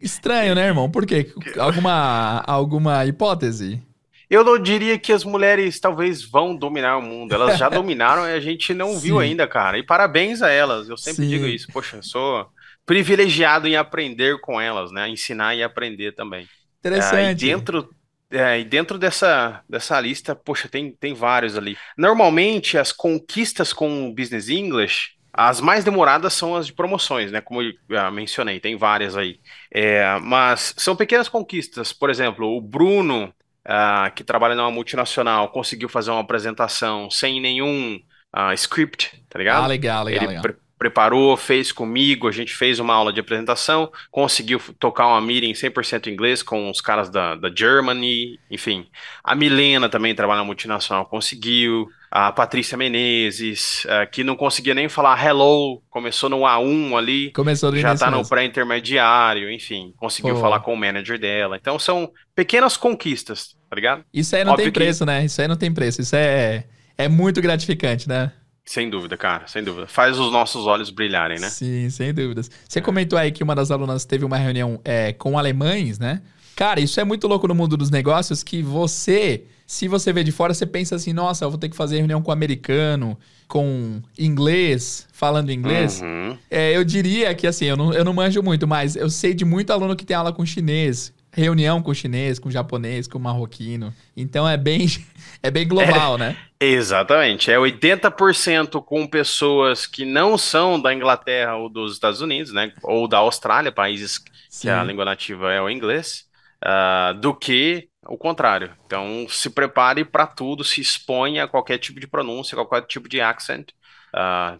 [0.00, 0.90] Estranho, né, irmão?
[0.90, 1.32] Por quê?
[1.58, 3.82] Alguma, alguma hipótese?
[4.30, 7.34] Eu não diria que as mulheres talvez vão dominar o mundo.
[7.34, 9.22] Elas já dominaram e a gente não viu Sim.
[9.22, 9.76] ainda, cara.
[9.76, 10.88] E parabéns a elas.
[10.88, 11.28] Eu sempre Sim.
[11.28, 11.66] digo isso.
[11.72, 12.46] Poxa, eu sou
[12.86, 15.08] privilegiado em aprender com elas, né?
[15.08, 16.42] Ensinar e aprender também.
[16.42, 17.46] Ah, e Interessante.
[17.46, 17.90] dentro,
[18.30, 21.76] é, e dentro dessa, dessa lista, poxa, tem, tem vários ali.
[21.98, 27.40] Normalmente, as conquistas com o Business English, as mais demoradas são as de promoções, né?
[27.40, 29.40] Como eu ah, mencionei, tem várias aí.
[29.72, 31.92] É, mas são pequenas conquistas.
[31.92, 33.32] Por exemplo, o Bruno,
[33.64, 38.00] ah, que trabalha numa multinacional, conseguiu fazer uma apresentação sem nenhum
[38.32, 39.64] ah, script, tá ligado?
[39.64, 40.42] Ah, legal, legal, Ele legal.
[40.42, 45.52] pre- preparou, fez comigo, a gente fez uma aula de apresentação, conseguiu tocar uma meeting
[45.54, 48.88] 100% em inglês com os caras da, da Germany, enfim.
[49.22, 51.88] A Milena também trabalha na multinacional, conseguiu.
[52.10, 57.70] A Patrícia Menezes, eh, que não conseguia nem falar hello, começou no A1 ali, Começou
[57.76, 60.40] já início tá no pré-intermediário, enfim, conseguiu Pô.
[60.40, 61.56] falar com o manager dela.
[61.56, 64.04] Então são pequenas conquistas, tá ligado?
[64.12, 65.24] Isso aí não Óbvio tem que- preço, né?
[65.24, 66.00] Isso aí não tem preço.
[66.00, 66.64] Isso é,
[66.98, 68.32] é muito gratificante, né?
[68.64, 69.86] Sem dúvida, cara, sem dúvida.
[69.86, 71.48] Faz os nossos olhos brilharem, né?
[71.48, 72.50] Sim, sem dúvidas.
[72.68, 76.22] Você comentou aí que uma das alunas teve uma reunião é, com alemães, né?
[76.54, 80.32] Cara, isso é muito louco no mundo dos negócios que você, se você vê de
[80.32, 85.06] fora, você pensa assim, nossa, eu vou ter que fazer reunião com americano, com inglês,
[85.12, 86.02] falando inglês.
[86.02, 86.36] Uhum.
[86.50, 89.44] É, eu diria que assim, eu não, eu não manjo muito, mas eu sei de
[89.44, 93.94] muito aluno que tem aula com chinês, reunião com chinês, com japonês, com marroquino.
[94.16, 94.88] Então é bem,
[95.40, 96.36] é bem global, né?
[96.58, 97.52] Exatamente.
[97.52, 102.72] É 80% com pessoas que não são da Inglaterra ou dos Estados Unidos, né?
[102.82, 104.70] Ou da Austrália, países que Sim.
[104.70, 106.24] a língua nativa é o inglês,
[106.60, 108.74] ah, do que o contrário.
[108.86, 113.20] Então, se prepare para tudo, se exponha a qualquer tipo de pronúncia, qualquer tipo de
[113.20, 113.70] accent.
[114.12, 114.58] Ah,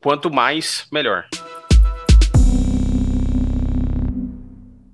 [0.00, 1.26] quanto mais, melhor.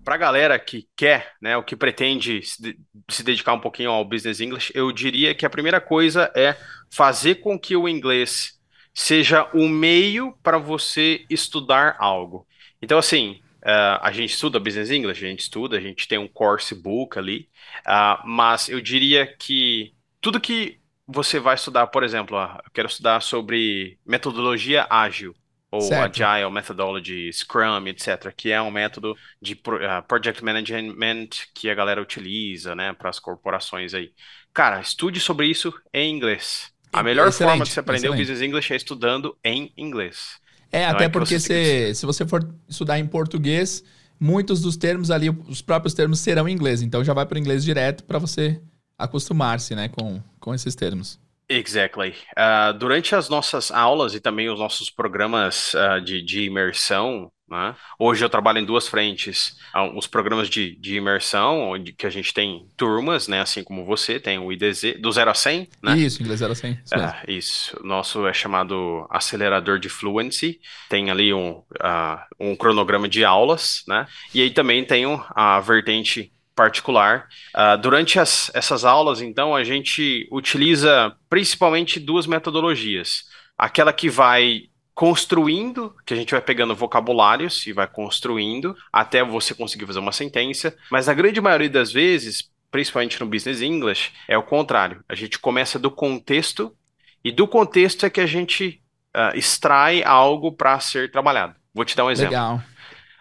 [0.05, 2.79] Para a galera que quer, né, o que pretende se, de-
[3.09, 6.57] se dedicar um pouquinho ao Business English, eu diria que a primeira coisa é
[6.91, 8.59] fazer com que o inglês
[8.93, 12.47] seja o meio para você estudar algo.
[12.81, 16.29] Então, assim, eh, a gente estuda Business English, a gente estuda, a gente tem um
[16.29, 17.49] course book ali,
[17.87, 22.89] ah, mas eu diria que tudo que você vai estudar, por exemplo, ah, eu quero
[22.89, 25.35] estudar sobre metodologia ágil,
[25.71, 26.03] ou Certo.
[26.03, 32.01] Agile Methodology, Scrum, etc., que é um método de pro- project management que a galera
[32.03, 34.13] utiliza, né, para as corporações aí.
[34.53, 36.71] Cara, estude sobre isso em inglês.
[36.93, 38.15] A melhor Excelente, forma de se aprender o excelente.
[38.15, 40.39] Business English é estudando em inglês.
[40.73, 43.85] É, Não até é que porque se, se você for estudar em português,
[44.19, 46.81] muitos dos termos ali, os próprios termos serão em inglês.
[46.83, 48.61] Então já vai para o inglês direto para você
[48.99, 51.21] acostumar-se, né, com, com esses termos.
[51.49, 52.15] Exactly.
[52.37, 57.77] Ah, durante as nossas aulas e também os nossos programas ah, de, de imersão, né?
[57.99, 59.57] Hoje eu trabalho em duas frentes.
[59.95, 63.41] Os programas de, de imersão, onde que a gente tem turmas, né?
[63.43, 65.97] Assim como você, tem o IDZ, do 0 a 100, né?
[65.99, 66.77] Isso, inglês era assim.
[66.85, 67.11] Isso mesmo.
[67.11, 67.79] Ah, isso.
[67.81, 70.59] O nosso é chamado acelerador de fluency.
[70.89, 74.07] Tem ali um, ah, um cronograma de aulas, né?
[74.35, 77.29] E aí também tem um- a vertente particular.
[77.55, 83.25] Ah, durante as- essas aulas, então, a gente utiliza principalmente duas metodologias.
[83.57, 84.63] Aquela que vai
[84.95, 90.13] construindo, que a gente vai pegando vocabulários e vai construindo até você conseguir fazer uma
[90.13, 95.05] sentença, mas na grande maioria das vezes principalmente no Business English, é o contrário.
[95.07, 96.75] A gente começa do contexto
[97.23, 98.83] e do contexto é que a gente
[99.15, 101.55] uh, extrai algo para ser trabalhado.
[101.73, 102.33] Vou te dar um exemplo.
[102.33, 102.63] Legal.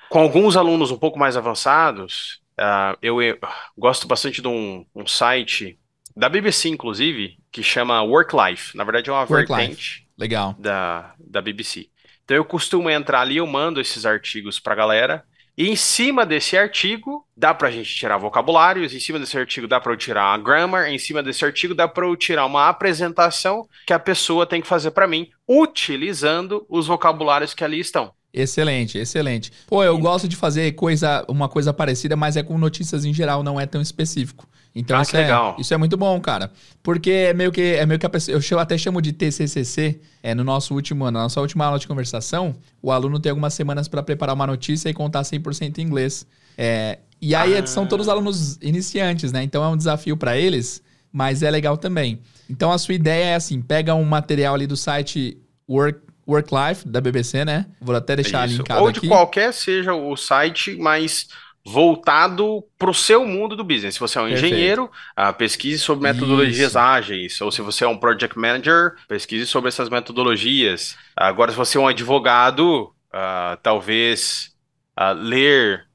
[0.10, 3.38] Com alguns alunos um pouco mais avançados, uh, eu, eu,
[3.77, 5.77] gosto bastante de um, um, site
[6.15, 8.75] da BBC, inclusive, que chama Work Life.
[8.75, 10.55] Na verdade, é uma Work vertente Legal.
[10.60, 11.89] Da, da BBC.
[12.23, 15.25] Então eu costumo entrar ali, eu mando esses artigos para a galera
[15.57, 19.67] e em cima desse artigo, dá para a gente tirar vocabulários, em cima desse artigo
[19.67, 22.69] dá para eu tirar a grammar, em cima desse artigo dá para eu tirar uma
[22.69, 28.13] apresentação que a pessoa tem que fazer para mim, utilizando os vocabulários que ali estão.
[28.34, 29.51] Excelente, excelente.
[29.67, 33.43] Pô, eu gosto de fazer coisa, uma coisa parecida, mas é com notícias em geral,
[33.43, 34.47] não é tão específico.
[34.73, 35.55] Então ah, isso, é, legal.
[35.60, 36.51] isso é muito bom, cara.
[36.81, 40.34] Porque é meio que é meio que a pessoa, eu até chamo de TCCC, é
[40.34, 43.88] no nosso último ano, na nossa última aula de conversação, o aluno tem algumas semanas
[43.88, 46.25] para preparar uma notícia e contar 100% em inglês.
[46.57, 47.67] É, e aí ah.
[47.67, 49.43] são todos alunos iniciantes, né?
[49.43, 50.81] Então é um desafio para eles,
[51.12, 52.19] mas é legal também.
[52.49, 55.38] Então a sua ideia é assim, pega um material ali do site
[55.69, 57.65] Work Work Life da BBC, né?
[57.81, 58.57] Vou até deixar Isso.
[58.60, 61.27] linkado Ou de qualquer seja o site, mas
[61.65, 63.95] voltado para o seu mundo do business.
[63.95, 64.54] Se você é um Perfeito.
[64.54, 66.80] engenheiro, uh, pesquise sobre metodologias Isso.
[66.80, 67.41] ágeis.
[67.41, 70.95] Ou se você é um project manager, pesquise sobre essas metodologias.
[71.15, 74.52] Agora, se você é um advogado, uh, talvez
[75.00, 75.88] uh, ler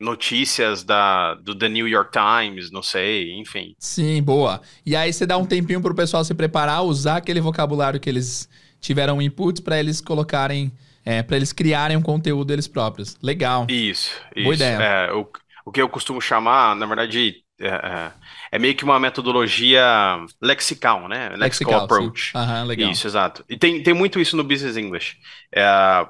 [0.00, 3.74] notícias da, do The New York Times, não sei, enfim.
[3.78, 4.60] Sim, boa.
[4.84, 8.10] E aí você dá um tempinho para o pessoal se preparar, usar aquele vocabulário que
[8.10, 8.48] eles
[8.80, 10.72] tiveram inputs para eles colocarem,
[11.04, 13.16] é, para eles criarem um conteúdo eles próprios.
[13.22, 13.66] Legal.
[13.68, 14.62] Isso, Boa isso.
[14.62, 14.76] ideia.
[14.76, 15.28] É, o,
[15.64, 18.12] o que eu costumo chamar, na verdade, é, é,
[18.52, 19.84] é, meio que uma metodologia
[20.40, 21.28] lexical, né?
[21.30, 22.32] Lexical, lexical approach.
[22.36, 22.90] Uhum, legal.
[22.90, 23.44] Isso, exato.
[23.48, 25.16] E tem, tem muito isso no Business English.
[25.54, 26.06] É,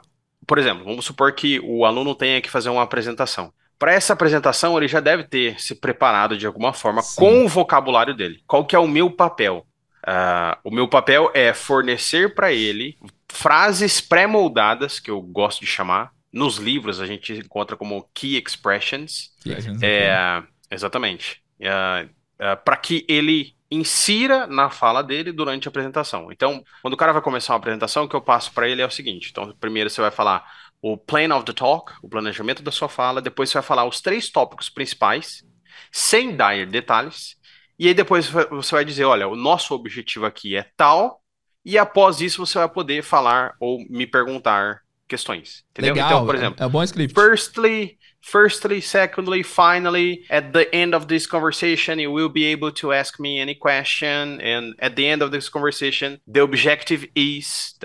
[0.46, 3.52] por exemplo, vamos supor que o aluno tenha que fazer uma apresentação.
[3.78, 7.16] Para essa apresentação, ele já deve ter se preparado de alguma forma Sim.
[7.16, 8.40] com o vocabulário dele.
[8.46, 9.66] Qual que é o meu papel?
[10.06, 12.96] Uh, o meu papel é fornecer para ele
[13.32, 16.12] frases pré-moldadas, que eu gosto de chamar.
[16.30, 19.30] Nos livros a gente encontra como key expressions.
[19.42, 21.42] Key é, exatamente.
[21.58, 26.30] É, é, para que ele insira na fala dele durante a apresentação.
[26.30, 28.86] Então, quando o cara vai começar uma apresentação, o que eu passo para ele é
[28.86, 30.44] o seguinte: então, primeiro você vai falar
[30.82, 34.00] o plan of the talk, o planejamento da sua fala, depois você vai falar os
[34.00, 35.42] três tópicos principais,
[35.90, 37.36] sem dar detalhes.
[37.78, 41.21] E aí depois você vai dizer, olha, o nosso objetivo aqui é tal,
[41.64, 45.64] e após isso você vai poder falar ou me perguntar questões.
[45.70, 45.94] Entendeu?
[45.94, 47.14] Legal, então, por exemplo, é, é bom script.
[47.14, 52.92] Firstly, firstly, secondly, finally, at the end of this conversation, you will be able to
[52.92, 57.76] ask me any question, and at the end of this conversation, the objective is.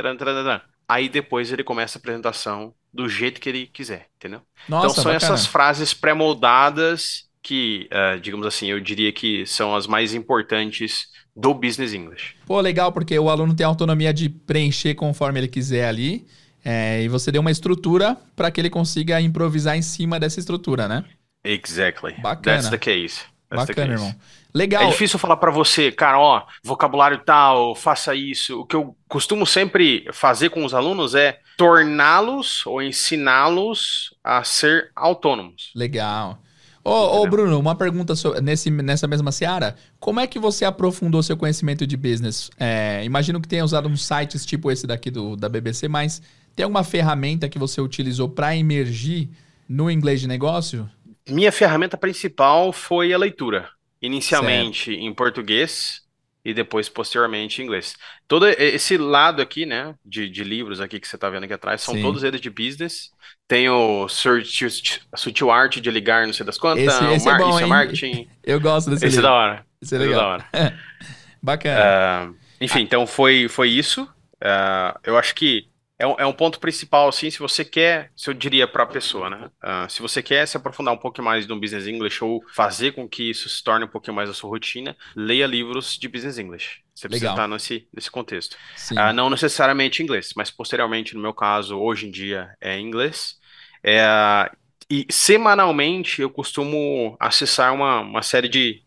[0.87, 4.41] Aí depois ele começa a apresentação do jeito que ele quiser, entendeu?
[4.69, 5.17] Nossa, então são bacana.
[5.17, 11.53] essas frases pré-moldadas que, uh, digamos assim, eu diria que são as mais importantes do
[11.53, 12.35] Business English.
[12.45, 16.27] Pô, legal, porque o aluno tem autonomia de preencher conforme ele quiser ali.
[16.65, 20.89] É, e você deu uma estrutura para que ele consiga improvisar em cima dessa estrutura,
[20.89, 21.05] né?
[21.41, 22.15] Exactly.
[22.21, 22.57] Bacana.
[22.57, 23.21] That's the case.
[23.49, 24.13] That's Bacana, irmão.
[24.53, 24.83] Legal.
[24.83, 28.59] É difícil falar para você, cara, ó, vocabulário tal, faça isso.
[28.59, 34.91] O que eu costumo sempre fazer com os alunos é torná-los ou ensiná-los a ser
[34.93, 35.71] autônomos.
[35.73, 36.39] Legal.
[36.87, 39.75] Ô, ô, Bruno, uma pergunta sobre, nesse, nessa mesma seara.
[39.99, 42.49] Como é que você aprofundou seu conhecimento de business?
[42.57, 46.21] É, imagino que tenha usado uns sites tipo esse daqui do, da BBC, mas
[46.55, 49.29] tem alguma ferramenta que você utilizou para emergir
[49.67, 50.89] no inglês de negócio?
[51.27, 53.67] Minha ferramenta principal foi a leitura.
[54.01, 55.03] Inicialmente certo.
[55.03, 56.03] em português,
[56.47, 57.93] e depois, posteriormente, em inglês.
[58.25, 61.81] Todo esse lado aqui, né, de, de livros aqui que você está vendo aqui atrás,
[61.81, 62.01] são Sim.
[62.01, 63.11] todos eles de business.
[63.45, 66.85] Tem o Sutil Art de ligar, não sei das quantas.
[66.85, 68.29] Esse, esse é bom, isso é marketing.
[68.41, 69.27] Eu gosto desse Esse livro.
[69.27, 69.65] é da hora.
[69.81, 70.37] Esse é legal.
[70.37, 70.79] Esse é da hora.
[71.43, 72.31] Bacana.
[72.31, 72.81] Uh, enfim, ah.
[72.81, 74.03] então foi, foi isso.
[74.35, 75.67] Uh, eu acho que
[75.99, 78.87] é um, é um ponto principal, assim, se você quer, se eu diria para a
[78.87, 79.49] pessoa, né?
[79.63, 83.09] Uh, se você quer se aprofundar um pouco mais no Business English ou fazer com
[83.09, 86.81] que isso se torne um pouquinho mais a sua rotina, leia livros de Business English.
[86.93, 87.45] Você precisa Legal.
[87.45, 88.55] estar nesse, nesse contexto.
[88.91, 93.35] Uh, não necessariamente inglês, mas posteriormente, no meu caso, hoje em dia, é inglês.
[93.83, 94.51] É,
[94.89, 98.83] e semanalmente eu costumo acessar uma, uma série de,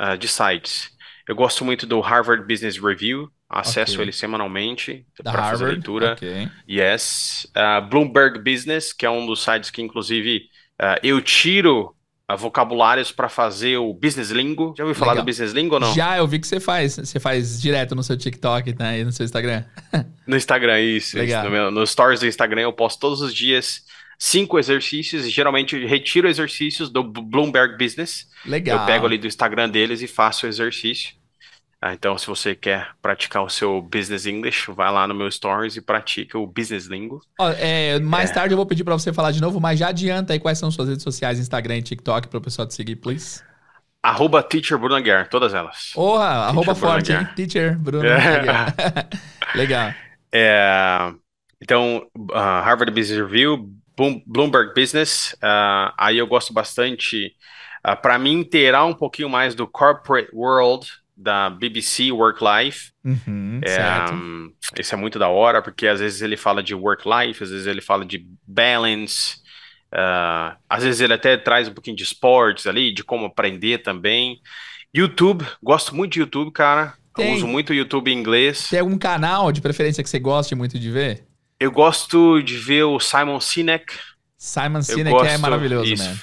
[0.00, 0.90] uh, de sites.
[1.28, 4.04] Eu gosto muito do Harvard Business Review, Acesso okay.
[4.04, 6.12] ele semanalmente para fazer leitura.
[6.14, 6.48] Okay.
[6.68, 7.46] Yes.
[7.56, 10.48] Uh, Bloomberg Business, que é um dos sites que, inclusive,
[10.80, 11.94] uh, eu tiro
[12.30, 14.74] uh, vocabulários para fazer o Business Lingo.
[14.76, 15.94] Já ouviu falar do Business Lingo ou não?
[15.94, 16.96] Já, eu vi que você faz.
[16.96, 19.64] Você faz direto no seu TikTok né, e no seu Instagram.
[20.26, 21.16] no Instagram, isso.
[21.16, 21.42] Legal.
[21.42, 21.50] isso.
[21.50, 23.84] No, meu, no stories do Instagram eu posto todos os dias
[24.18, 28.28] cinco exercícios e geralmente retiro exercícios do Bloomberg Business.
[28.44, 28.80] Legal.
[28.80, 31.14] Eu pego ali do Instagram deles e faço o exercício.
[31.80, 35.76] Ah, então, se você quer praticar o seu Business English, vai lá no meu Stories
[35.76, 37.20] e pratica o Business Lingo.
[37.38, 38.34] Ó, é, mais é.
[38.34, 40.70] tarde eu vou pedir para você falar de novo, mas já adianta aí quais são
[40.70, 43.42] suas redes sociais, Instagram e TikTok, para o pessoal te seguir, please.
[44.02, 45.90] Arroba Teacher Bruno Aguiar, todas elas.
[45.92, 47.28] Porra, arroba Bruno forte, hein?
[47.36, 48.74] Teacher Bruno Aguiar.
[49.54, 49.92] Legal.
[50.32, 51.12] É,
[51.60, 53.70] então, uh, Harvard Business Review,
[54.26, 57.34] Bloomberg Business, uh, aí eu gosto bastante,
[57.86, 60.86] uh, para me inteirar um pouquinho mais do corporate world
[61.16, 62.90] da BBC Work Life.
[63.04, 67.04] Uhum, é, um, esse é muito da hora, porque às vezes ele fala de work
[67.08, 69.36] life, às vezes ele fala de balance,
[69.92, 74.40] uh, às vezes ele até traz um pouquinho de esportes ali, de como aprender também.
[74.94, 76.94] YouTube, gosto muito de YouTube, cara.
[77.18, 78.68] Uso muito YouTube em inglês.
[78.68, 81.24] Tem algum canal de preferência que você goste muito de ver?
[81.58, 83.94] Eu gosto de ver o Simon Sinek.
[84.36, 86.18] Simon Sinek é gosto, é maravilhoso, isso, né?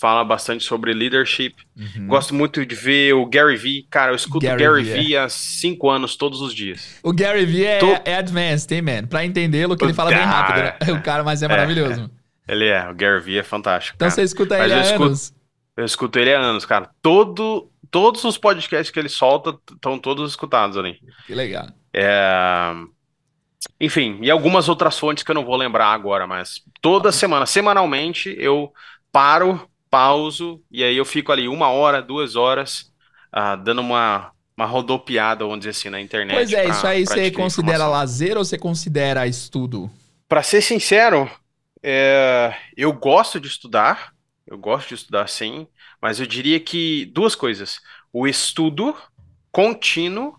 [0.00, 1.56] Fala bastante sobre leadership.
[1.76, 2.06] Uhum.
[2.06, 3.86] Gosto muito de ver o Gary Vee.
[3.90, 5.18] Cara, eu escuto Gary, Gary Vee, é.
[5.18, 6.98] há cinco anos, todos os dias.
[7.02, 9.06] O Gary Vee é, é advanced, hein, man?
[9.06, 10.56] Pra entendê-lo, que ele fala bem rápido.
[10.56, 10.74] Né?
[10.98, 12.10] O cara, mas é, é maravilhoso.
[12.48, 13.94] Ele é, o Gary Vee é fantástico.
[13.94, 14.14] Então cara.
[14.16, 15.34] você escuta mas ele há escuto, anos?
[15.76, 16.90] Eu escuto ele há anos, cara.
[17.00, 20.98] Todo, todos os podcasts que ele solta estão todos escutados ali.
[21.28, 21.68] Que legal.
[21.94, 22.72] É...
[23.78, 28.34] Enfim, e algumas outras fontes que eu não vou lembrar agora, mas toda semana, semanalmente,
[28.36, 28.72] eu
[29.12, 32.92] paro, pauso, e aí eu fico ali uma hora, duas horas,
[33.34, 36.36] uh, dando uma, uma rodopiada, vamos dizer assim, na internet.
[36.36, 37.90] Pois é, pra, isso aí você considera informação.
[37.90, 39.90] lazer ou você considera estudo?
[40.28, 41.28] Para ser sincero,
[41.82, 44.12] é, eu gosto de estudar,
[44.46, 45.66] eu gosto de estudar sim,
[46.00, 47.80] mas eu diria que duas coisas.
[48.12, 48.96] O estudo
[49.50, 50.36] contínuo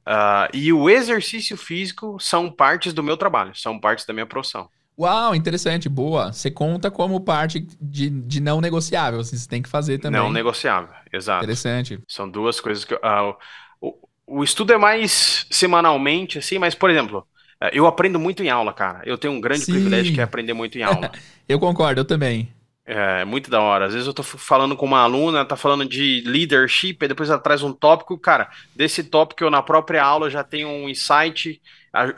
[0.00, 4.68] uh, e o exercício físico são partes do meu trabalho, são partes da minha profissão.
[4.98, 6.32] Uau, interessante, boa.
[6.32, 10.20] Você conta como parte de, de não negociável, assim, você tem que fazer também.
[10.20, 11.44] Não negociável, exato.
[11.44, 11.98] Interessante.
[12.06, 12.94] São duas coisas que.
[12.94, 13.34] Uh,
[13.80, 13.94] o,
[14.26, 17.26] o estudo é mais semanalmente, assim, mas, por exemplo,
[17.62, 19.02] uh, eu aprendo muito em aula, cara.
[19.06, 19.72] Eu tenho um grande Sim.
[19.72, 21.10] privilégio que é aprender muito em aula.
[21.48, 22.52] eu concordo, eu também.
[22.84, 23.86] É, muito da hora.
[23.86, 27.38] Às vezes eu tô falando com uma aluna, tá falando de leadership, e depois ela
[27.38, 31.60] traz um tópico, cara, desse tópico eu na própria aula já tenho um insight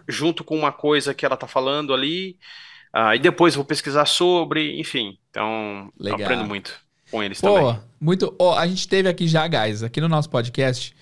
[0.08, 2.38] junto com uma coisa que ela tá falando ali,
[2.94, 5.18] uh, e depois vou pesquisar sobre, enfim.
[5.30, 6.72] Então, eu aprendo muito
[7.10, 7.80] com eles Pô, também.
[8.00, 8.34] Muito.
[8.38, 10.94] Oh, a gente teve aqui já, guys, aqui no nosso podcast.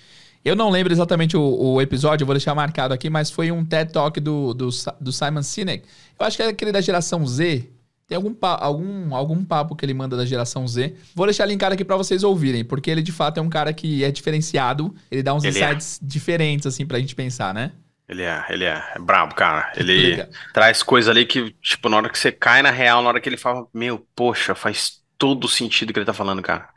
[0.44, 3.64] Eu não lembro exatamente o, o, episódio, eu vou deixar marcado aqui, mas foi um
[3.64, 4.68] TED Talk do, do,
[5.00, 5.86] do Simon Sinek.
[6.18, 7.70] Eu acho que é aquele da geração Z,
[8.06, 10.94] tem algum, algum, algum papo que ele manda da geração Z.
[11.14, 14.04] Vou deixar linkado aqui para vocês ouvirem, porque ele de fato é um cara que
[14.04, 14.94] é diferenciado.
[15.10, 15.64] Ele dá uns ele é.
[15.64, 16.06] insights é.
[16.06, 17.72] diferentes, assim, pra gente pensar, né?
[18.08, 19.72] Ele é, ele é, é brabo, cara.
[19.76, 23.20] Ele traz coisa ali que, tipo, na hora que você cai na real, na hora
[23.20, 26.68] que ele fala, meu, poxa, faz todo o sentido que ele tá falando, cara.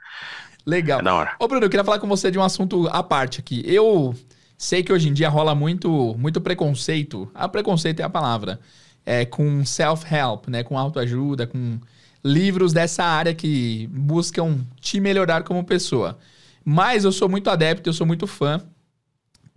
[0.66, 1.00] Legal.
[1.00, 1.36] É da hora.
[1.40, 3.62] Ô, Bruno, eu queria falar com você de um assunto à parte aqui.
[3.66, 4.16] Eu
[4.58, 7.30] sei que hoje em dia rola muito, muito preconceito.
[7.36, 8.60] Ah, preconceito é a palavra
[9.06, 10.64] é, com self-help, né?
[10.64, 11.80] Com autoajuda, com
[12.24, 16.18] livros dessa área que buscam te melhorar como pessoa.
[16.64, 18.60] Mas eu sou muito adepto, eu sou muito fã.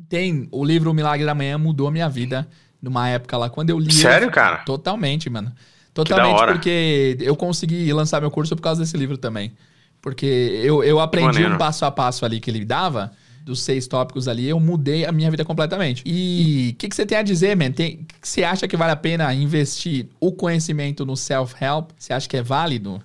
[0.09, 2.47] Tem o livro O Milagre da Manhã mudou a minha vida
[2.81, 3.93] numa época lá quando eu li.
[3.93, 4.59] Sério, eu, cara?
[4.59, 5.51] Totalmente, mano.
[5.95, 9.53] Totalmente porque eu consegui lançar meu curso por causa desse livro também.
[10.01, 13.11] Porque eu, eu aprendi um passo a passo ali que ele dava
[13.49, 16.03] dos seis tópicos ali, eu mudei a minha vida completamente.
[16.07, 17.73] E o que, que, você tem a dizer, man?
[17.73, 21.91] Tem, você acha que vale a pena investir o conhecimento no self-help?
[21.99, 23.03] Você acha que é válido?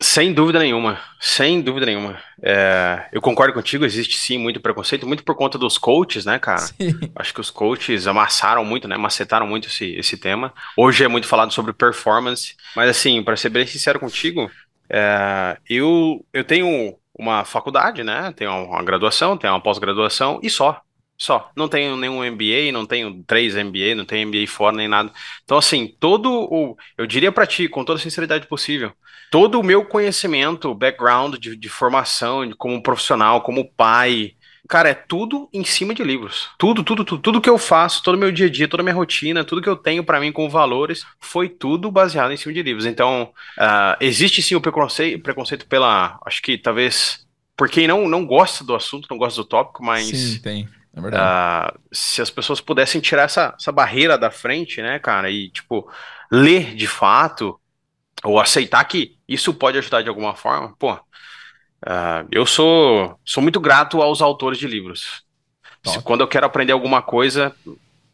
[0.00, 2.18] Sem dúvida nenhuma, sem dúvida nenhuma.
[2.42, 6.58] É, eu concordo contigo, existe sim muito preconceito, muito por conta dos coaches, né, cara?
[6.58, 6.98] Sim.
[7.14, 10.52] Acho que os coaches amassaram muito, né, macetaram muito esse, esse tema.
[10.76, 14.50] Hoje é muito falado sobre performance, mas assim, para ser bem sincero contigo,
[14.90, 18.32] é, eu, eu tenho uma faculdade, né?
[18.32, 20.80] Tenho uma graduação, tenho uma pós-graduação e só.
[21.16, 21.50] Só.
[21.56, 25.12] Não tenho nenhum MBA, não tenho três MBA, não tenho MBA fora nem nada.
[25.44, 26.76] Então, assim, todo o.
[26.98, 28.92] Eu diria para ti, com toda a sinceridade possível,
[29.30, 34.32] todo o meu conhecimento, background de, de formação, de, como profissional, como pai,
[34.72, 36.48] Cara, é tudo em cima de livros.
[36.56, 38.84] Tudo, tudo, tudo, tudo que eu faço, todo o meu dia a dia, toda a
[38.84, 42.54] minha rotina, tudo que eu tenho para mim com valores, foi tudo baseado em cima
[42.54, 42.86] de livros.
[42.86, 48.24] Então, uh, existe sim o preconceito, preconceito pela, acho que talvez, por quem não, não
[48.24, 50.06] gosta do assunto, não gosta do tópico, mas...
[50.06, 50.68] Sim, tem.
[50.96, 51.76] É verdade.
[51.76, 55.86] Uh, se as pessoas pudessem tirar essa, essa barreira da frente, né, cara, e, tipo,
[56.30, 57.60] ler de fato,
[58.24, 60.98] ou aceitar que isso pode ajudar de alguma forma, pô,
[61.82, 65.24] Uh, eu sou, sou muito grato aos autores de livros.
[65.84, 67.54] Se, quando eu quero aprender alguma coisa,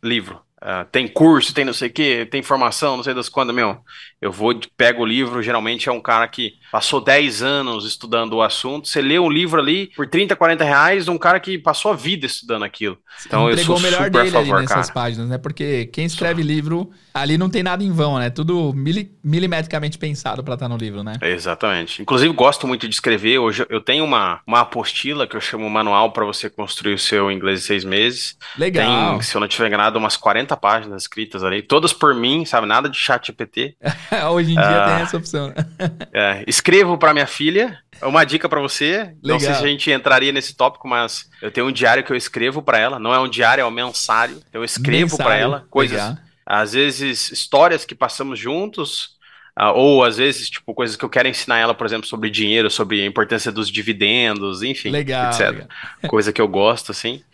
[0.02, 0.40] livro.
[0.62, 3.78] Uh, tem curso, tem não sei o que, tem formação, não sei das quantas, meu.
[4.20, 8.42] Eu vou, pego o livro, geralmente é um cara que passou 10 anos estudando o
[8.42, 8.88] assunto.
[8.88, 11.94] Você lê um livro ali por 30, 40 reais de um cara que passou a
[11.94, 12.98] vida estudando aquilo.
[13.24, 14.92] Então Entregou eu sou o melhor super dele favor, ali nessas cara.
[14.92, 15.38] páginas, né?
[15.38, 16.48] Porque quem escreve Só.
[16.48, 18.28] livro, ali não tem nada em vão, né?
[18.28, 21.12] Tudo mili milimetricamente pensado para estar no livro, né?
[21.22, 22.02] Exatamente.
[22.02, 23.38] Inclusive, gosto muito de escrever.
[23.38, 27.30] Hoje eu tenho uma, uma apostila que eu chamo Manual para você construir o seu
[27.30, 28.36] inglês em seis meses.
[28.56, 29.12] Legal.
[29.12, 32.66] Tem, se eu não tiver enganado, umas 40 páginas escritas ali, todas por mim, sabe?
[32.66, 33.76] Nada de chat GPT.
[34.30, 35.52] Hoje em dia tem ah, essa opção.
[36.12, 37.78] é, escrevo para minha filha.
[38.02, 38.98] Uma dica para você.
[38.98, 39.18] Legal.
[39.22, 42.16] Não sei se a gente entraria nesse tópico, mas eu tenho um diário que eu
[42.16, 42.98] escrevo para ela.
[42.98, 44.40] Não é um diário, é um mensário.
[44.52, 46.16] Eu escrevo para ela coisas, Legal.
[46.46, 49.16] às vezes histórias que passamos juntos.
[49.60, 52.70] Uh, ou às vezes, tipo, coisas que eu quero ensinar ela, por exemplo, sobre dinheiro,
[52.70, 55.50] sobre a importância dos dividendos, enfim, legal, etc.
[55.50, 55.68] Legal.
[56.06, 57.24] Coisa que eu gosto, assim.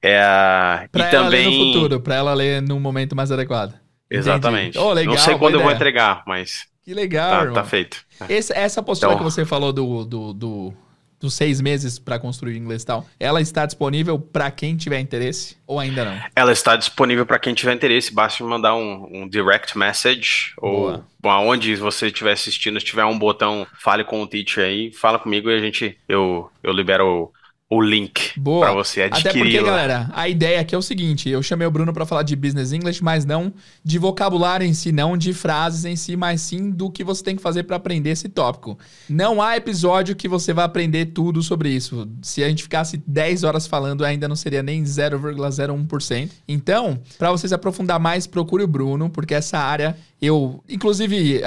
[0.00, 1.48] É, pra e ela também...
[1.48, 3.74] ler no futuro, para ela ler num momento mais adequado.
[4.10, 4.78] Exatamente.
[4.78, 6.66] Oh, legal, Não sei quando eu vou entregar, mas.
[6.82, 7.46] Que legal.
[7.46, 8.04] Tá, tá feito.
[8.28, 9.24] Esse, essa postura então...
[9.24, 10.74] que você falou do, do, do
[11.18, 15.56] dos seis meses para construir inglês e tal, ela está disponível para quem tiver interesse
[15.66, 16.18] ou ainda não?
[16.34, 21.04] Ela está disponível para quem tiver interesse, basta me mandar um, um direct message Boa.
[21.22, 25.18] ou aonde você estiver assistindo, se tiver um botão fale com o teacher aí, fala
[25.18, 27.32] comigo e a gente eu eu libero
[27.68, 29.28] o link para você adquirir.
[29.28, 32.22] Até porque, galera, a ideia aqui é o seguinte: eu chamei o Bruno para falar
[32.22, 33.52] de business English, mas não
[33.84, 37.34] de vocabulário em si, não de frases em si, mas sim do que você tem
[37.34, 38.78] que fazer para aprender esse tópico.
[39.08, 42.08] Não há episódio que você vai aprender tudo sobre isso.
[42.22, 46.30] Se a gente ficasse 10 horas falando, ainda não seria nem 0,01%.
[46.46, 51.42] Então, para você se aprofundar mais, procure o Bruno, porque essa área eu, inclusive,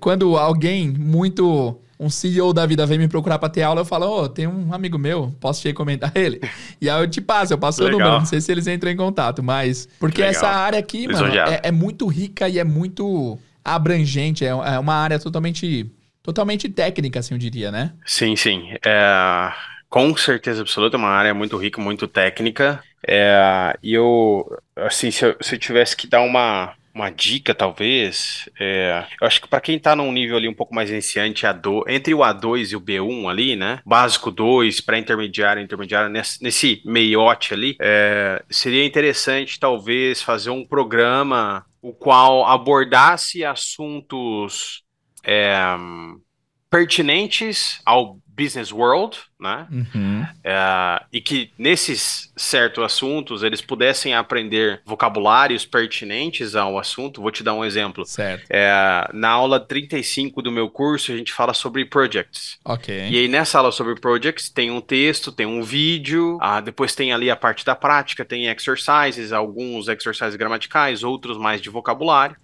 [0.00, 4.06] quando alguém muito um CEO da vida vem me procurar para ter aula, eu falo,
[4.06, 6.40] ô, oh, tem um amigo meu, posso te recomendar ele?
[6.80, 8.96] E aí eu te passo, eu passo o número, não sei se eles entram em
[8.96, 9.88] contato, mas...
[10.00, 14.78] Porque essa área aqui, mano, é, é, muito rica e é muito abrangente, é, é
[14.78, 15.88] uma área totalmente,
[16.22, 17.92] totalmente técnica, assim, eu diria, né?
[18.04, 18.74] Sim, sim.
[18.84, 19.52] É,
[19.88, 22.82] com certeza absoluta, é uma área muito rica, muito técnica.
[23.06, 28.48] É, e eu, assim, se eu, se eu tivesse que dar uma uma dica, talvez,
[28.60, 31.84] é, eu acho que para quem está num nível ali um pouco mais iniciante, A2,
[31.88, 33.80] entre o A2 e o B1 ali, né?
[33.84, 41.64] Básico 2, pré-intermediário, intermediário, nesse, nesse meiote ali, é, seria interessante talvez fazer um programa
[41.80, 44.84] o qual abordasse assuntos
[45.24, 45.58] é,
[46.70, 49.66] pertinentes ao business world, né?
[49.70, 50.26] Uhum.
[50.42, 57.20] É, e que nesses certos assuntos eles pudessem aprender vocabulários pertinentes ao assunto.
[57.20, 58.04] Vou te dar um exemplo.
[58.06, 58.44] Certo.
[58.48, 62.58] É, na aula 35 do meu curso, a gente fala sobre projects.
[62.64, 63.08] Ok.
[63.10, 67.12] E aí nessa aula sobre projects tem um texto, tem um vídeo, ah, depois tem
[67.12, 72.36] ali a parte da prática, tem exercises, alguns exercises gramaticais, outros mais de vocabulário.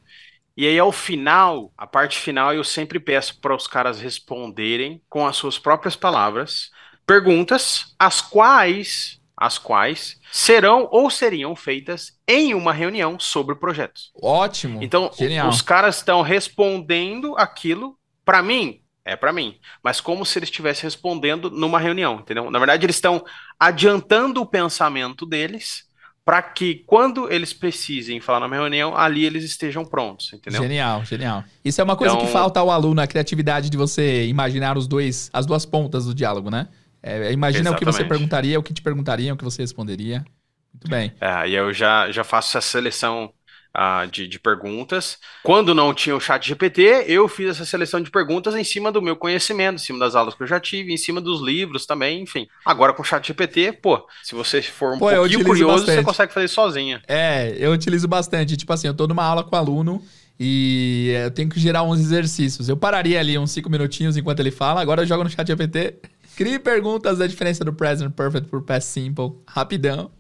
[0.59, 5.25] E aí, ao final, a parte final, eu sempre peço para os caras responderem com
[5.25, 6.73] as suas próprias palavras
[7.07, 14.11] perguntas, as quais, as quais serão ou seriam feitas em uma reunião sobre projetos.
[14.21, 14.83] Ótimo.
[14.83, 15.49] Então, Genial.
[15.49, 18.83] os caras estão respondendo aquilo para mim.
[19.05, 22.51] É para mim, mas como se eles estivessem respondendo numa reunião, entendeu?
[22.51, 23.25] Na verdade, eles estão
[23.59, 25.88] adiantando o pensamento deles
[26.29, 30.61] para que quando eles precisem falar numa reunião, ali eles estejam prontos, entendeu?
[30.61, 31.43] Genial, genial.
[31.65, 32.27] Isso é uma coisa então...
[32.27, 36.15] que falta ao aluno, a criatividade de você imaginar os dois, as duas pontas do
[36.15, 36.69] diálogo, né?
[37.03, 37.77] É, imagina Exatamente.
[37.77, 40.23] o que você perguntaria, o que te perguntariam, o que você responderia.
[40.71, 41.15] Muito bem.
[41.19, 43.33] É, e eu já, já faço essa seleção
[43.77, 45.19] uh, de, de, perguntas.
[45.43, 49.03] Quando não tinha o chat GPT, eu fiz essa seleção de perguntas em cima do
[49.03, 52.23] meu conhecimento, em cima das aulas que eu já tive, em cima dos livros também,
[52.23, 52.49] enfim.
[52.65, 55.97] Agora com o chat GPT, pô, se você for um pô, pouquinho curioso, bastante.
[55.97, 57.03] você consegue fazer sozinha.
[57.07, 58.57] É, eu utilizo bastante.
[58.57, 60.03] Tipo assim, eu tô numa aula com o aluno
[60.39, 62.69] e eu tenho que gerar uns exercícios.
[62.69, 65.97] Eu pararia ali uns 5 minutinhos enquanto ele fala, agora eu jogo no chat GPT.
[66.37, 70.13] Crie perguntas da diferença do present perfect por past simple, rapidão.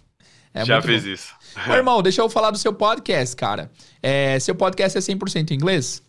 [0.52, 1.10] É Já fiz bom.
[1.10, 1.34] isso.
[1.68, 3.70] Ô, irmão, deixa eu falar do seu podcast, cara.
[4.02, 6.02] É, seu podcast é 100% inglês?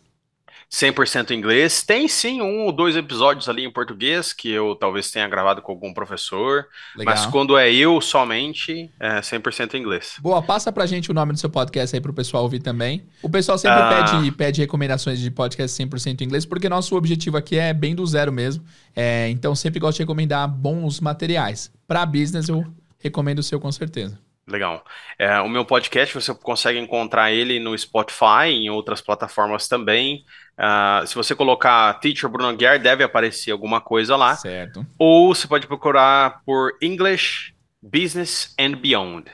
[0.72, 1.82] 100% inglês.
[1.82, 5.72] Tem sim um ou dois episódios ali em português que eu talvez tenha gravado com
[5.72, 6.68] algum professor.
[6.96, 7.16] Legal.
[7.16, 10.18] Mas quando é eu somente, é 100% inglês.
[10.20, 13.04] Boa, passa pra gente o nome do seu podcast aí pro pessoal ouvir também.
[13.24, 13.90] O pessoal sempre ah.
[13.90, 18.32] pede, pede recomendações de podcast 100% inglês, porque nosso objetivo aqui é bem do zero
[18.32, 18.64] mesmo.
[18.96, 21.72] É, então sempre gosto de recomendar bons materiais.
[21.88, 22.64] Para business eu
[23.00, 24.20] recomendo o seu com certeza.
[24.50, 24.84] Legal.
[25.18, 30.26] É, o meu podcast você consegue encontrar ele no Spotify, em outras plataformas também.
[30.58, 34.36] Uh, se você colocar Teacher Bruno Aguiar, deve aparecer alguma coisa lá.
[34.36, 34.86] Certo.
[34.98, 39.26] Ou você pode procurar por English Business and Beyond.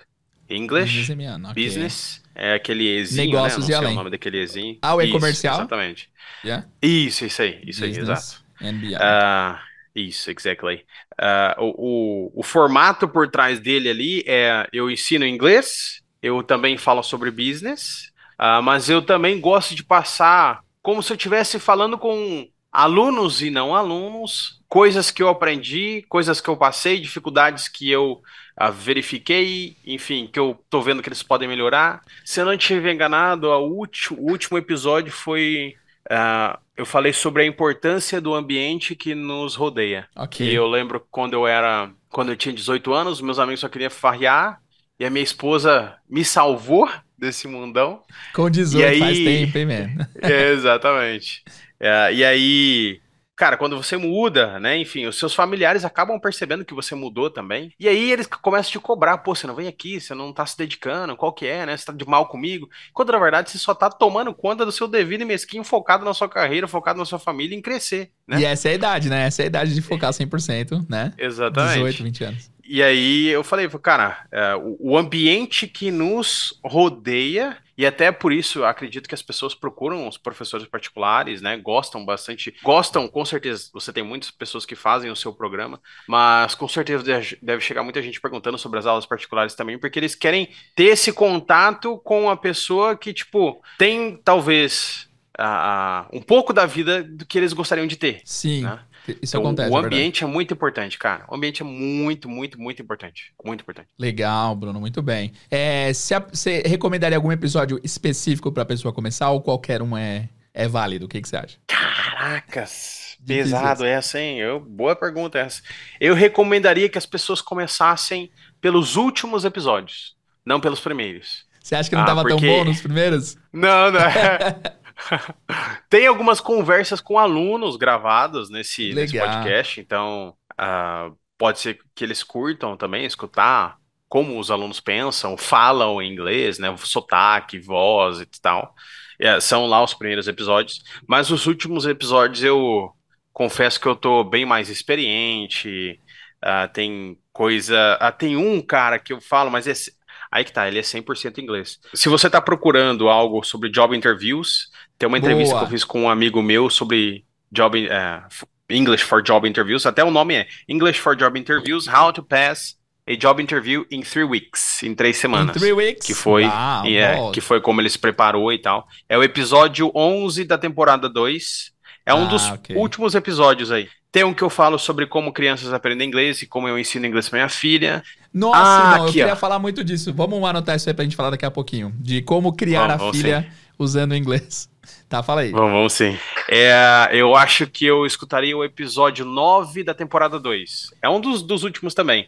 [0.47, 1.63] English, Business, okay.
[1.65, 3.61] Business É aquele Ezinho, Negócios né?
[3.61, 3.93] Não e sei além.
[3.93, 4.77] o nome daquele Ezinho.
[4.81, 5.55] Ah, o e-comercial?
[5.55, 6.09] Exatamente.
[6.43, 6.67] Yeah?
[6.81, 8.21] Isso, isso aí, isso aí, exato.
[8.21, 9.03] Business and beyond.
[9.03, 9.61] Ah,
[9.95, 10.85] isso, exactly.
[11.19, 16.77] Ah, o, o, o formato por trás dele ali é eu ensino inglês, eu também
[16.77, 21.97] falo sobre business, ah, mas eu também gosto de passar como se eu estivesse falando
[21.97, 27.89] com alunos e não alunos, coisas que eu aprendi, coisas que eu passei, dificuldades que
[27.89, 28.21] eu
[28.57, 32.01] ah, verifiquei, enfim, que eu tô vendo que eles podem melhorar.
[32.25, 33.69] Se eu não estiver enganado, a o
[34.17, 35.73] último episódio foi.
[36.09, 40.07] ah, eu falei sobre a importância do ambiente que nos rodeia.
[40.15, 40.47] ok.
[40.47, 43.89] E eu lembro quando eu era, quando eu tinha 18 anos, meus amigos só queriam
[43.89, 44.59] farrear
[44.99, 48.01] e a minha esposa me salvou desse mundão.
[48.33, 50.07] Com 18 e faz aí- tempo, hein, man?
[50.21, 51.43] É, exatamente.
[51.79, 52.99] É, e aí,
[53.35, 54.77] cara, quando você muda, né?
[54.77, 57.73] Enfim, os seus familiares acabam percebendo que você mudou também.
[57.79, 60.45] E aí eles começam a te cobrar, pô, você não vem aqui, você não tá
[60.45, 61.75] se dedicando, qual que é, né?
[61.75, 62.69] Você tá de mal comigo.
[62.93, 66.13] Quando na verdade você só tá tomando conta do seu devido e mesquinho, focado na
[66.13, 68.39] sua carreira, focado na sua família, em crescer, né?
[68.39, 69.25] E essa é a idade, né?
[69.25, 71.13] Essa é a idade de focar 100%, né?
[71.17, 71.75] Exatamente.
[71.75, 72.55] 18, 20 anos.
[72.67, 78.31] E aí eu falei, cara, é, o, o ambiente que nos rodeia, e até por
[78.31, 81.57] isso acredito que as pessoas procuram os professores particulares, né?
[81.57, 86.55] Gostam bastante, gostam, com certeza, você tem muitas pessoas que fazem o seu programa, mas
[86.55, 87.03] com certeza
[87.41, 91.11] deve chegar muita gente perguntando sobre as aulas particulares também, porque eles querem ter esse
[91.11, 97.37] contato com a pessoa que, tipo, tem talvez a- um pouco da vida do que
[97.37, 98.21] eles gostariam de ter.
[98.23, 98.79] Sim, Né?
[99.21, 99.71] Isso Então, acontece.
[99.71, 101.25] o é ambiente é muito importante, cara.
[101.29, 103.33] O ambiente é muito, muito, muito importante.
[103.43, 103.89] Muito importante.
[103.97, 105.31] Legal, Bruno, muito bem.
[105.49, 109.95] É, se a- você recomendaria algum episódio específico para a pessoa começar ou qualquer um
[109.97, 111.05] é, é válido?
[111.05, 111.57] O que, que você acha?
[111.67, 114.39] Caracas, Difícil pesado essa, hein?
[114.39, 115.61] Eu, boa pergunta essa.
[115.99, 118.31] Eu recomendaria que as pessoas começassem
[118.61, 121.45] pelos últimos episódios, não pelos primeiros.
[121.61, 123.37] Você acha que não Ah, tava tão porque- bom nos primeiros?
[123.51, 123.99] Não, não.
[125.89, 132.23] Tem algumas conversas com alunos gravadas nesse, nesse podcast, então ah, pode ser que eles
[132.23, 133.77] curtam também escutar
[134.07, 136.73] como os alunos pensam, falam em inglês, né?
[136.77, 138.73] Sotaque, voz e tal.
[139.19, 142.91] É, são lá os primeiros episódios, mas os últimos episódios eu
[143.33, 145.99] confesso que eu tô bem mais experiente.
[146.41, 147.97] ah, tem coisa.
[147.99, 149.95] ah, tem um cara que eu falo, mas esse,
[150.35, 151.79] Aí que tá, ele é 100% inglês.
[151.93, 155.65] Se você tá procurando algo sobre job interviews, tem uma entrevista Boa.
[155.65, 157.87] que eu fiz com um amigo meu sobre job,
[158.29, 159.85] f- English for Job Interviews.
[159.85, 162.75] Até o nome é English for Job Interviews, How to Pass
[163.07, 165.55] a Job Interview in Three Weeks, em três Em semanas.
[165.55, 166.07] three weeks?
[166.07, 168.87] Que foi, Ah, e é, que foi como ele se preparou e tal.
[169.07, 171.71] É o episódio 11 da temporada 2.
[172.03, 173.87] É um Ah, dos últimos episódios aí.
[174.11, 177.29] Tem um que eu falo sobre como crianças aprendem inglês e como eu ensino inglês
[177.29, 178.01] pra minha filha.
[178.33, 179.35] Nossa, Ah, não, eu aqui, queria ó.
[179.35, 180.11] falar muito disso.
[180.13, 181.93] Vamos anotar isso aí pra gente falar daqui a pouquinho.
[181.99, 183.45] De como criar a filha
[183.77, 184.69] usando inglês.
[185.09, 185.51] Tá, fala aí.
[185.51, 186.15] Vamos, vamos sim.
[186.47, 190.93] É, eu acho que eu escutaria o episódio 9 da temporada 2.
[191.01, 192.27] É um dos, dos últimos também.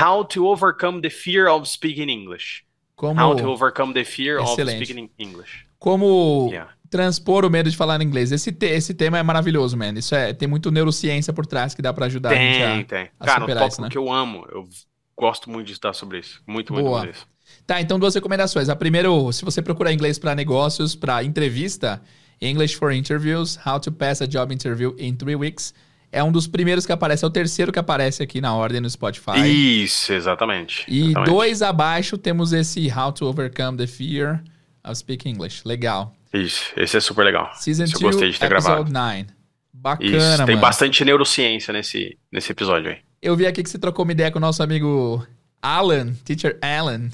[0.00, 2.62] How to overcome the fear of speaking English.
[2.96, 4.76] How to Como, overcome the fear Excelente.
[4.82, 5.64] of speaking English.
[5.80, 6.72] como Yeah.
[6.88, 8.30] transpor o medo de falar inglês.
[8.30, 9.92] Esse, te- esse tema é maravilhoso, man.
[9.96, 13.08] Isso é, tem muito neurociência por trás que dá pra ajudar a Tem, gente tem.
[13.18, 13.88] a Cara, um superar tópico isso, né?
[13.88, 14.46] que eu amo.
[14.52, 14.68] Eu
[15.16, 16.40] gosto muito de estudar sobre isso.
[16.46, 16.98] Muito, muito, Boa.
[17.00, 17.26] muito isso.
[17.70, 18.68] Tá, então duas recomendações.
[18.68, 22.02] A primeira, se você procurar inglês pra negócios, pra entrevista,
[22.42, 25.72] English for Interviews, How to Pass a Job Interview in Three Weeks.
[26.10, 28.90] É um dos primeiros que aparece, é o terceiro que aparece aqui na ordem no
[28.90, 29.46] Spotify.
[29.46, 30.84] Isso, exatamente.
[30.88, 31.30] E exatamente.
[31.30, 34.42] dois abaixo temos esse How to Overcome the Fear
[34.82, 35.62] of Speaking English.
[35.64, 36.12] Legal.
[36.34, 37.52] Isso, esse é super legal.
[37.54, 38.92] Season Esse eu 2, gostei de ter episode gravado.
[38.92, 39.26] 9.
[39.72, 40.60] Bacana, Isso, tem mano.
[40.60, 42.98] bastante neurociência nesse, nesse episódio aí.
[43.22, 45.24] Eu vi aqui que você trocou uma ideia com o nosso amigo
[45.62, 47.10] Alan, Teacher Alan.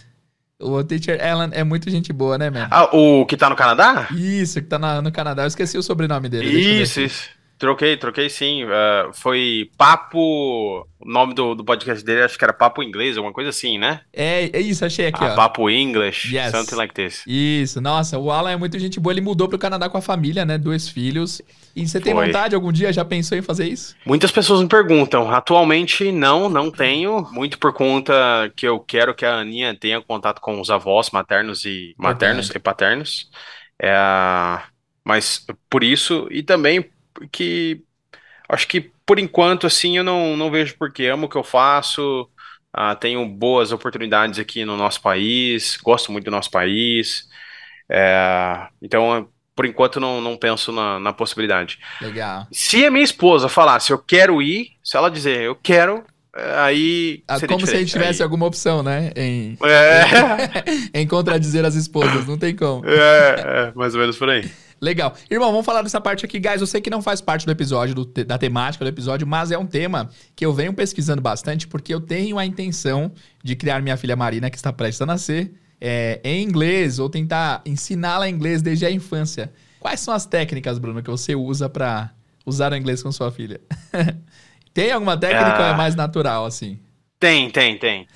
[0.59, 2.67] O Teacher Alan é muito gente boa, né, man?
[2.71, 4.09] Ah, o que tá no Canadá?
[4.11, 5.43] Isso, que tá na- no Canadá.
[5.43, 6.49] Eu esqueci o sobrenome dele.
[6.49, 7.29] Isso, isso.
[7.59, 8.65] Troquei, troquei sim.
[8.65, 10.87] Ah, foi Papo.
[10.99, 14.01] O nome do, do podcast dele acho que era Papo Inglês, alguma coisa assim, né?
[14.13, 15.37] É, é isso, achei aqui, Ah, ó.
[15.37, 16.51] Papo English, Yes.
[16.51, 17.23] something like this.
[17.27, 19.13] Isso, nossa, o Alan é muito gente boa.
[19.13, 20.59] Ele mudou pro Canadá com a família, né?
[20.59, 21.41] Dois filhos.
[21.75, 22.27] E você tem Foi.
[22.27, 22.93] vontade algum dia?
[22.93, 23.95] Já pensou em fazer isso?
[24.05, 25.31] Muitas pessoas me perguntam.
[25.31, 27.27] Atualmente, não, não tenho.
[27.31, 28.13] Muito por conta
[28.57, 32.59] que eu quero que a Aninha tenha contato com os avós maternos e maternos e
[32.59, 33.31] paternos.
[33.81, 33.95] É,
[35.05, 36.85] mas por isso, e também
[37.31, 37.83] que
[38.49, 41.07] acho que por enquanto, assim, eu não, não vejo porquê.
[41.07, 42.29] Amo o que eu faço.
[42.73, 45.77] ah, tenho boas oportunidades aqui no nosso país.
[45.83, 47.29] Gosto muito do nosso país.
[47.89, 51.79] É, então, por enquanto, não, não penso na, na possibilidade.
[52.01, 52.47] Legal.
[52.53, 56.05] Se a minha esposa falasse eu quero ir, se ela dizer eu quero,
[56.59, 57.23] aí.
[57.29, 57.93] Ah, como se a gente diferente.
[57.93, 59.13] tivesse Aí- alguma opção, né?
[59.17, 62.85] Em, É, em contradizer as esposas, não tem como.
[62.87, 64.51] é, é, mais ou menos por aí.
[64.81, 65.15] Legal.
[65.31, 66.61] Irmão, vamos falar dessa parte aqui, guys.
[66.61, 69.57] Eu sei que não faz parte do episódio, do da temática do episódio, mas é
[69.59, 73.11] um tema que eu venho pesquisando bastante porque eu tenho a intenção
[73.43, 77.63] de criar minha filha Marina, que está prestes a nascer, é, em inglês, ou tentar
[77.65, 79.51] ensiná-la inglês desde a infância.
[79.81, 82.11] Quais são as técnicas, Bruno, que você usa para
[82.45, 83.61] usar o inglês com sua filha?
[84.75, 85.77] tem alguma técnica ou é Ah.
[85.77, 86.79] mais natural, assim?
[87.19, 88.07] Tem, tem, tem.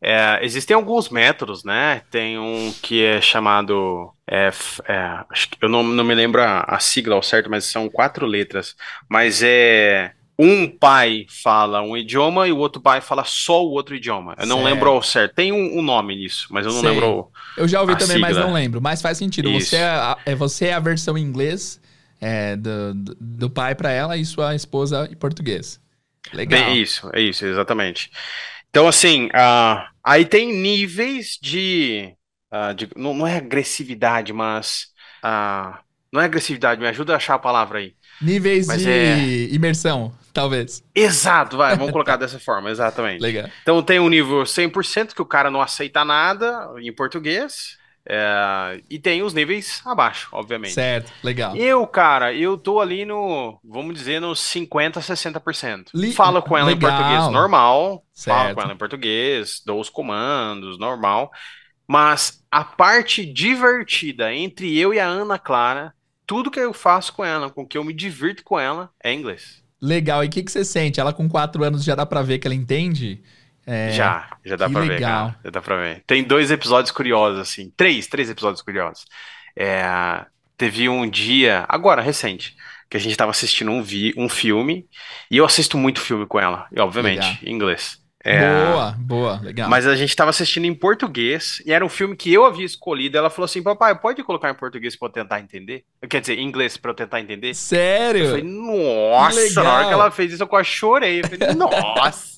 [0.00, 2.02] É, existem alguns métodos, né?
[2.10, 4.12] Tem um que é chamado.
[4.26, 4.50] é,
[4.86, 5.24] é,
[5.60, 8.76] eu não, não me lembro a, a sigla ao certo, mas são quatro letras.
[9.08, 10.12] Mas é.
[10.40, 14.36] Um pai fala um idioma e o outro pai fala só o outro idioma.
[14.38, 14.72] Eu não Certo.
[14.72, 15.34] lembro ao certo.
[15.34, 16.90] Tem um, um nome nisso, mas eu não Sei.
[16.90, 17.32] lembro.
[17.56, 18.46] Eu já ouvi também, mas sigla.
[18.46, 18.80] não lembro.
[18.80, 19.50] Mas faz sentido.
[19.50, 19.70] Isso.
[19.70, 21.80] Você é, a, é, você é a versão em inglês
[22.20, 25.80] é, do, do, pai para ela e sua esposa em português.
[26.32, 26.60] Legal.
[26.60, 28.10] Bem, isso, é isso, exatamente.
[28.78, 32.14] Então, assim, ah, aí tem níveis de,
[32.48, 34.86] ah, de- não, não é agressividade, mas
[35.20, 35.80] ah,
[36.12, 37.94] não é agressividade, me ajuda a achar a palavra aí.
[38.22, 40.80] Níveis Mas de é- imersão, talvez.
[40.94, 43.20] Exato, vai, vamos colocar dessa forma, exatamente.
[43.20, 43.48] Legal.
[43.62, 47.76] Então tem um nível 100% que o cara não aceita nada em português,
[48.08, 50.72] é, e tem os níveis abaixo, obviamente.
[50.72, 51.54] Certo, legal.
[51.56, 55.90] Eu, cara, eu tô ali no, vamos dizer, nos 50, 60%.
[55.94, 56.90] Li- Falo com ela em legal.
[56.90, 58.54] português normal, falo Certo.
[58.56, 61.30] com ela em português, dou os comandos, normal.
[61.86, 65.92] Mas a parte divertida entre eu e a Ana Clara,
[66.26, 69.62] tudo que eu faço com ela, com que eu me divirto com ela, é inglês.
[69.80, 70.24] Legal.
[70.24, 71.00] E o que, que você sente?
[71.00, 73.22] Ela com quatro anos já dá pra ver que ela entende?
[73.70, 75.26] É, Já, já dá pra ver, legal.
[75.28, 75.40] cara.
[75.44, 76.02] Já dá pra ver.
[76.06, 77.70] Tem dois episódios curiosos, assim.
[77.76, 79.04] Três, três episódios curiosos.
[79.56, 80.24] É,
[80.56, 82.56] teve um dia, agora, recente,
[82.88, 84.86] que a gente tava assistindo um, vi, um filme,
[85.30, 87.36] e eu assisto muito filme com ela, e obviamente, Legal.
[87.44, 87.98] em inglês.
[88.24, 88.40] É,
[88.72, 89.70] Boa, boa, legal.
[89.70, 93.16] Mas a gente tava assistindo em português, e era um filme que eu havia escolhido.
[93.16, 95.84] Ela falou assim: Papai, pode colocar em português pra eu tentar entender?
[96.10, 97.50] Quer dizer, em inglês pra eu tentar entender?
[97.50, 98.26] Eu Sério?
[98.30, 99.88] falei, nossa, Que na hora legal.
[99.88, 101.20] que ela fez isso, eu quase chorei.
[101.20, 102.37] Eu falei, nossa.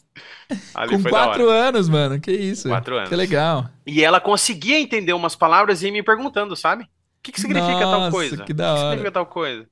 [0.75, 1.11] Ali Com hora.
[1.11, 2.21] quatro anos, mano.
[2.21, 2.69] Que isso?
[2.69, 3.09] Quatro anos.
[3.09, 3.69] Que legal.
[3.87, 6.85] E ela conseguia entender umas palavras e ia me perguntando, sabe?
[6.85, 6.89] O
[7.23, 8.45] que, que significa tal Nossa, coisa?
[8.45, 8.81] que da O que hora.
[8.81, 9.69] significa tal coisa?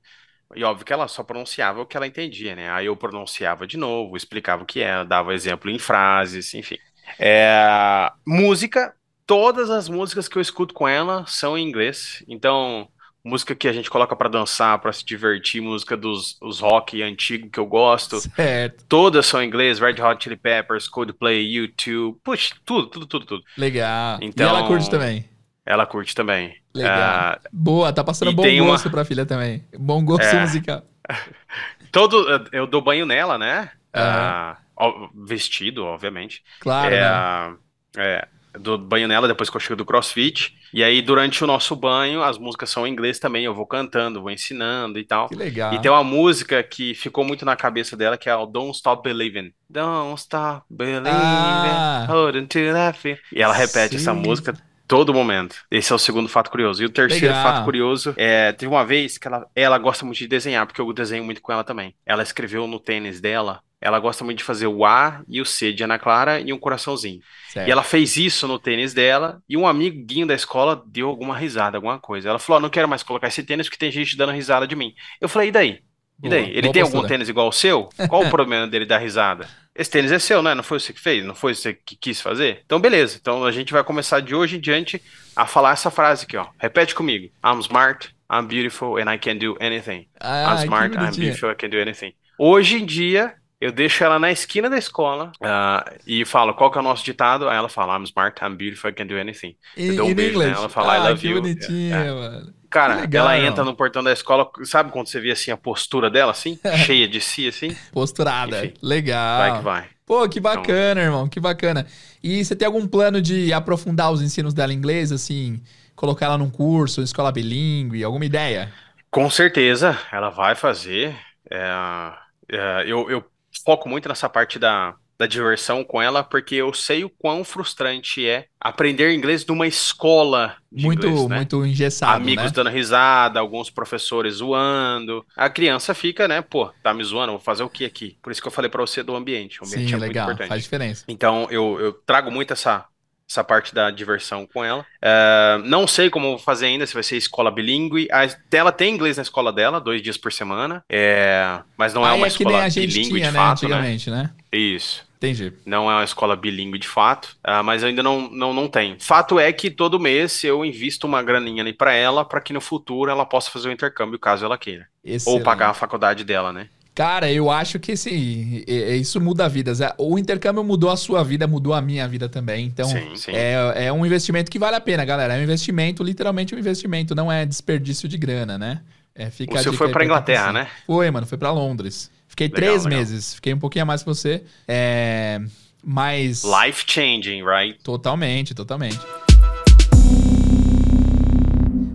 [0.55, 2.69] E óbvio que ela só pronunciava o que ela entendia, né?
[2.71, 6.77] Aí eu pronunciava de novo, explicava o que era, dava exemplo em frases, enfim.
[7.19, 12.23] É, Música, todas as músicas que eu escuto com ela são em inglês.
[12.27, 12.89] Então,
[13.23, 17.49] música que a gente coloca pra dançar, pra se divertir, música dos os rock antigo
[17.49, 18.19] que eu gosto.
[18.19, 18.85] Certo.
[18.87, 23.43] Todas são em inglês, Red Hot Chili Peppers, Coldplay, U2, puxa, tudo, tudo, tudo, tudo.
[23.57, 24.19] Legal.
[24.21, 25.25] E Então- ela curte também.
[25.65, 26.55] Ela curte também.
[26.73, 26.93] Legal.
[26.97, 29.63] Ah, Boa, tá passando e bom tem uma- gosto pra filha também.
[29.77, 30.41] Bom gosto É.
[30.41, 30.83] musical.
[31.91, 33.71] todo, eu dou banho nela, né?
[33.93, 36.43] Ah, ó, vestido, obviamente.
[36.59, 37.55] Claro, é, né?
[37.97, 38.27] é,
[38.57, 40.55] dou banho nela depois que eu chego do CrossFit.
[40.73, 43.43] E aí, durante o nosso banho, as músicas são em inglês também.
[43.43, 45.27] Eu vou cantando, vou ensinando e tal.
[45.27, 45.73] Que legal.
[45.73, 49.03] E tem uma música que ficou muito na cabeça dela, que é o Don't Stop
[49.03, 49.51] Believing.
[49.69, 52.05] Don't stop believing, Ah.
[52.07, 53.19] holding to that fear.
[53.31, 54.19] E ela repete essa Sim.
[54.19, 54.53] música
[54.87, 55.55] todo momento.
[55.69, 56.81] Esse é o segundo fato curioso.
[56.81, 57.43] E o terceiro Legal.
[57.43, 60.91] fato curioso é, teve uma vez que ela, ela gosta muito de desenhar, porque eu
[60.93, 61.93] desenho muito com ela também.
[62.05, 65.71] Ela escreveu no tênis dela, ela gosta muito de fazer o A e o C
[65.71, 67.21] de Ana Clara e um coraçãozinho.
[67.49, 67.67] Certo.
[67.67, 71.77] E ela fez isso no tênis dela, e um amiguinho da escola deu alguma risada,
[71.77, 72.29] alguma coisa.
[72.29, 74.75] Ela falou: "Ó, não quero mais colocar esse tênis porque tem gente dando risada de
[74.75, 74.93] mim.
[75.21, 75.79] Eu falei, e daí?
[76.21, 76.49] E Boa, daí?
[76.51, 76.97] Ele boa tem postura.
[76.99, 77.89] algum tênis igual ao seu?
[78.09, 79.47] Qual o problema dele dar risada?
[79.73, 80.53] Esse tênis é seu, né?
[80.53, 81.23] Não foi você que fez?
[81.23, 82.61] Não foi você que quis fazer?
[82.65, 83.17] Então, beleza.
[83.21, 85.01] Então, a gente vai começar de hoje em diante
[85.33, 86.47] a falar essa frase aqui, ó.
[86.59, 87.31] Repete comigo.
[87.45, 90.07] I'm smart, I'm beautiful, and I can do anything.
[90.19, 92.13] Ah, I'm smart, I'm beautiful, I can do anything.
[92.37, 96.77] Hoje em dia, eu deixo ela na esquina da escola ah, e falo qual que
[96.77, 97.49] é o nosso ditado.
[97.49, 99.55] Aí ela fala, I'm smart, I'm beautiful, I can do anything.
[99.75, 100.51] E, Eu dou um beijo inglês?
[100.53, 101.41] nela, fala, I ah, love que you.
[101.41, 102.11] bonitinha, É.
[102.11, 102.53] mano.
[102.69, 106.31] Cara, ela entra no portão da escola, sabe quando você vê assim a postura dela,
[106.31, 106.59] assim?
[106.85, 107.75] cheia de si, assim?
[107.91, 108.65] Posturada.
[108.65, 109.39] Enfim, Legal.
[109.39, 109.87] Vai que vai.
[110.05, 111.85] Pô, que bacana, irmão, que bacana.
[112.23, 115.61] E você tem algum plano de aprofundar os ensinos dela em inglês, assim,
[115.95, 118.71] colocar ela num curso, escola bilíngue, alguma ideia?
[119.11, 121.15] Com certeza, ela vai fazer.
[121.49, 122.13] É,
[122.51, 123.23] é, eu, eu
[123.65, 128.25] foco muito nessa parte da, da diversão com ela, porque eu sei o quão frustrante
[128.27, 131.35] é aprender inglês numa escola de Muito, inglês, né?
[131.37, 132.51] muito engessado, Amigos né?
[132.51, 135.25] dando risada, alguns professores zoando.
[135.35, 136.41] A criança fica, né?
[136.41, 138.17] Pô, tá me zoando, vou fazer o que aqui?
[138.21, 139.61] Por isso que eu falei pra você do ambiente.
[139.61, 140.47] O ambiente Sim, é muito legal, importante.
[140.47, 141.03] faz diferença.
[141.07, 142.85] Então, eu, eu trago muito essa,
[143.29, 144.83] essa parte da diversão com ela.
[145.01, 148.07] É, não sei como vou fazer ainda, se vai ser escola bilíngue.
[148.11, 150.83] A, ela tem inglês na escola dela, dois dias por semana.
[150.89, 153.97] É, mas não é uma é que nem escola bilíngue tinha, de né, fato, né?
[154.07, 154.31] né?
[154.51, 155.07] Isso.
[155.17, 155.51] Entendi.
[155.65, 158.95] Não é uma escola bilíngue de fato, uh, mas ainda não, não, não tem.
[158.99, 162.61] Fato é que todo mês eu invisto uma graninha ali para ela, para que no
[162.61, 164.87] futuro ela possa fazer o intercâmbio caso ela queira.
[165.03, 165.39] Excelente.
[165.39, 166.69] Ou pagar a faculdade dela, né?
[166.99, 169.79] Cara, eu acho que sim, isso muda vidas.
[169.79, 172.65] É, o intercâmbio mudou a sua vida, mudou a minha vida também.
[172.65, 173.31] Então, sim, sim.
[173.33, 175.33] É, é um investimento que vale a pena, galera.
[175.33, 178.81] É um investimento, literalmente um investimento, não é desperdício de grana, né?
[179.15, 180.67] É, fica o seu foi pra Inglaterra, né?
[180.85, 182.11] Foi, mano, foi pra Londres.
[182.27, 182.99] Fiquei legal, três legal.
[182.99, 184.43] meses, fiquei um pouquinho a mais que você.
[184.67, 185.39] É,
[185.81, 186.43] mas.
[186.43, 187.79] Life changing, right?
[187.81, 188.99] Totalmente, totalmente.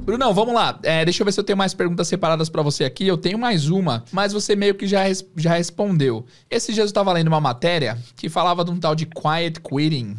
[0.04, 0.78] Brunão, vamos lá.
[0.82, 3.06] É, deixa eu ver se eu tenho mais perguntas separadas para você aqui.
[3.06, 6.26] Eu tenho mais uma, mas você meio que já, res, já respondeu.
[6.50, 10.16] Esses dias eu tava lendo uma matéria que falava de um tal de quiet quitting.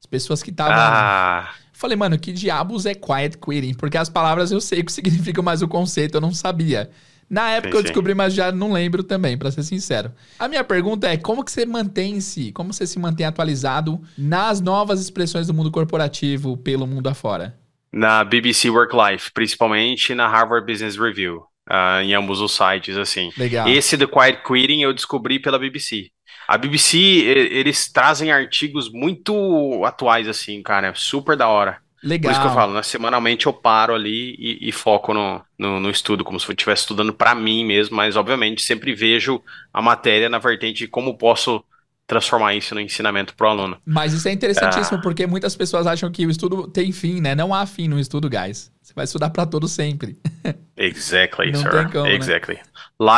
[0.00, 0.74] As pessoas que estavam.
[0.76, 1.50] Ah.
[1.72, 3.74] Falei, mano, que diabos é quiet quitting?
[3.74, 6.90] Porque as palavras eu sei o que significam, mas o conceito eu não sabia.
[7.30, 10.10] Na época sim, eu descobri, mas já não lembro também, para ser sincero.
[10.36, 15.00] A minha pergunta é: como que você mantém-se, como você se mantém atualizado nas novas
[15.00, 17.56] expressões do mundo corporativo pelo mundo afora?
[17.92, 23.30] Na BBC Work Life, principalmente na Harvard Business Review, uh, em ambos os sites, assim.
[23.36, 23.68] Legal.
[23.68, 26.10] Esse do Quiet Quitting eu descobri pela BBC.
[26.46, 31.78] A BBC, eles trazem artigos muito atuais, assim, cara, super da hora.
[32.02, 32.30] Legal.
[32.30, 32.82] Por isso que eu falo, né?
[32.82, 36.82] semanalmente eu paro ali e, e foco no, no, no, estudo, como se eu estivesse
[36.82, 41.62] estudando para mim mesmo, mas obviamente sempre vejo a matéria na vertente de como posso
[42.08, 43.76] transformar isso no ensinamento para o aluno.
[43.84, 45.00] Mas isso é interessantíssimo, ah.
[45.02, 47.34] porque muitas pessoas acham que o estudo tem fim, né?
[47.34, 48.72] Não há fim no estudo, guys.
[48.82, 50.18] Você vai estudar para todo sempre.
[50.74, 51.90] Exactly, Não sir.
[51.92, 52.14] Como, né?
[52.14, 52.54] exactly.
[52.54, 52.62] Né?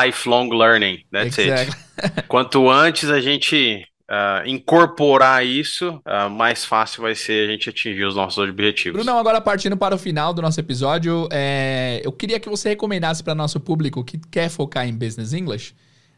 [0.07, 1.79] Lifelong learning, that's exactly.
[2.03, 2.23] it.
[2.27, 8.05] Quanto antes a gente uh, incorporar isso, uh, mais fácil vai ser a gente atingir
[8.05, 9.05] os nossos objetivos.
[9.05, 12.01] Bruno, agora partindo para o final do nosso episódio, é...
[12.03, 15.75] eu queria que você recomendasse para nosso público que quer focar em Business English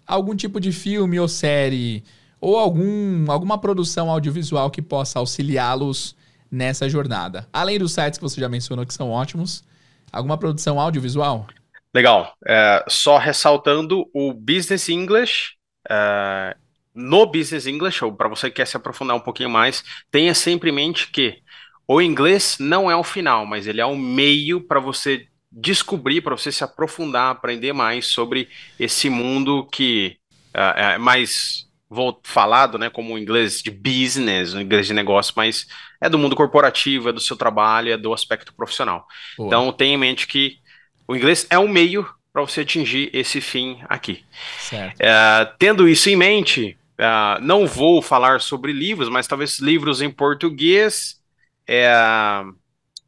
[0.07, 2.03] algum tipo de filme ou série
[2.43, 6.17] ou algum, alguma produção audiovisual que possa auxiliá-los
[6.51, 7.49] nessa jornada.
[7.53, 9.65] Além dos sites que você já mencionou que são ótimos,
[10.13, 11.47] alguma produção audiovisual?
[11.95, 12.35] Legal.
[12.45, 15.53] É, só ressaltando o Business English.
[15.89, 16.57] É,
[16.93, 20.71] no Business English, ou para você que quer se aprofundar um pouquinho mais, tenha sempre
[20.71, 21.39] em mente que
[21.87, 26.37] o inglês não é o final, mas ele é o meio para você descobrir, para
[26.37, 28.49] você se aprofundar, aprender mais sobre
[28.81, 30.17] esse mundo que
[30.53, 31.71] é, é mais
[32.23, 35.67] falado, né, como o inglês de business, o inglês de negócio, mas
[36.01, 39.07] é do mundo corporativo, é do seu trabalho, é do aspecto profissional.
[39.37, 39.47] Boa.
[39.47, 40.59] Então tenha em mente que
[41.07, 44.25] o inglês é um meio para você atingir esse fim aqui.
[44.99, 50.11] É, tendo isso em mente, é, não vou falar sobre livros, mas talvez livros em
[50.11, 51.21] português.
[51.67, 51.93] É,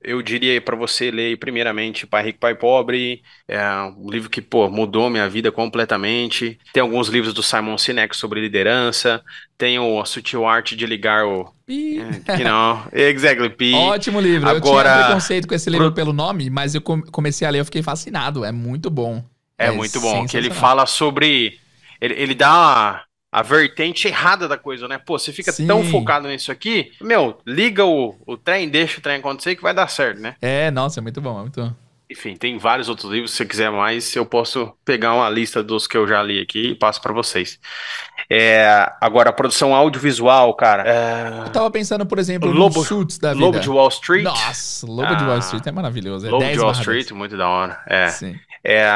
[0.04, 3.60] eu diria para você ler primeiramente Pai Rico, Pai Pobre, é
[3.96, 6.58] um livro que, pô, mudou minha vida completamente.
[6.72, 9.22] Tem alguns livros do Simon Sinek sobre liderança,
[9.56, 11.52] tem o A Sutil Arte de Ligar o...
[11.66, 11.98] Pi.
[12.28, 13.72] É, you know, exactly, Pi.
[13.74, 14.48] Ótimo livro.
[14.48, 15.94] Agora, eu tinha preconceito com esse livro pro...
[15.94, 19.24] pelo nome, mas eu comecei a ler, eu fiquei fascinado, é muito bom.
[19.58, 21.58] É, é muito bom, que ele fala sobre...
[22.00, 23.04] Ele, ele dá
[23.34, 24.96] a vertente errada da coisa, né?
[24.96, 25.66] Pô, você fica Sim.
[25.66, 29.74] tão focado nisso aqui, meu, liga o, o trem, deixa o trem acontecer que vai
[29.74, 30.36] dar certo, né?
[30.40, 31.72] É, nossa, é muito bom, é muito bom.
[32.08, 35.88] Enfim, tem vários outros livros, se você quiser mais, eu posso pegar uma lista dos
[35.88, 37.58] que eu já li aqui e passo para vocês.
[38.30, 40.84] É, agora, a produção audiovisual, cara.
[40.86, 41.40] É...
[41.40, 43.44] Eu tava pensando, por exemplo, Lobo, no Suits da vida.
[43.44, 44.22] Lobo de Wall Street.
[44.22, 46.28] Nossa, Lobo ah, de Wall Street é maravilhoso.
[46.28, 47.82] É Lobo de Wall Street, muito da hora.
[47.88, 48.06] É.
[48.08, 48.38] Sim.
[48.62, 48.86] É,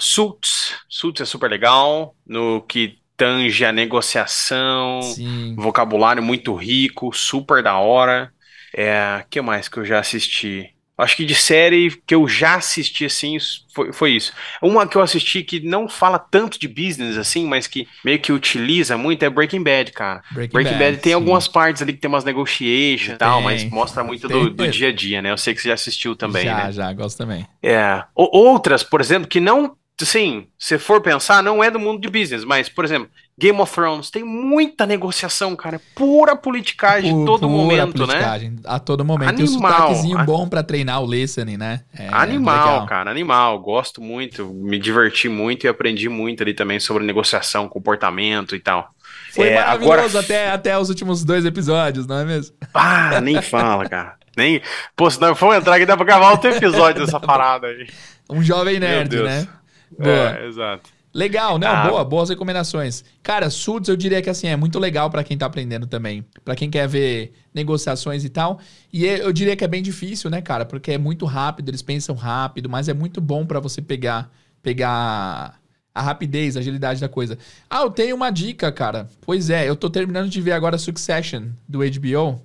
[0.00, 5.54] Suits, Suits é super legal, no que tange a negociação, Sim.
[5.56, 8.32] vocabulário muito rico, super da hora.
[8.76, 10.74] É, que mais que eu já assisti?
[10.96, 13.36] Acho que de série que eu já assisti, assim,
[13.74, 14.32] foi, foi isso.
[14.62, 18.32] Uma que eu assisti que não fala tanto de business, assim, mas que meio que
[18.32, 20.22] utiliza muito é Breaking Bad, cara.
[20.30, 21.14] Breaking, Breaking Bad, Bad, tem sim.
[21.14, 24.88] algumas partes ali que tem umas negotiations e tal, mas mostra muito do, do, dia
[24.88, 25.32] a dia, né?
[25.32, 26.62] Eu sei que você já assistiu também, já, né?
[26.66, 27.44] Já, já, gosto também.
[27.60, 28.04] É.
[28.14, 32.44] Outras, por exemplo, que não Sim, se for pensar, não é do mundo de business,
[32.44, 35.80] mas, por exemplo, Game of Thrones tem muita negociação, cara.
[35.94, 38.52] Pura politicagem a todo momento, né?
[38.64, 39.28] A todo momento.
[39.28, 39.46] Animal.
[39.46, 41.82] E o sotaquezinho bom para treinar o listening, né?
[41.96, 42.86] É, animal, legal.
[42.86, 43.60] cara, animal.
[43.60, 48.90] Gosto muito, me diverti muito e aprendi muito ali também sobre negociação, comportamento e tal.
[49.32, 50.20] Foi é, maravilhoso agora...
[50.20, 52.56] até, até os últimos dois episódios, não é mesmo?
[52.72, 54.16] Ah, nem fala, cara.
[54.36, 54.60] Nem...
[54.96, 57.86] Pô, se não for entrar aqui, dá pra gravar outro episódio dessa parada aí.
[58.28, 59.46] Um jovem nerd, né?
[59.90, 60.38] Boa.
[60.38, 60.90] É, exato.
[61.14, 61.88] Legal, não, ah.
[61.88, 63.04] boa, boas recomendações.
[63.22, 66.24] Cara, Suits eu diria que assim, é muito legal para quem tá aprendendo também.
[66.44, 68.58] para quem quer ver negociações e tal.
[68.92, 70.64] E é, eu diria que é bem difícil, né, cara?
[70.64, 74.28] Porque é muito rápido, eles pensam rápido, mas é muito bom para você pegar
[74.60, 75.60] pegar
[75.94, 77.38] a rapidez, a agilidade da coisa.
[77.70, 79.08] Ah, eu tenho uma dica, cara.
[79.20, 82.42] Pois é, eu tô terminando de ver agora Succession do HBO.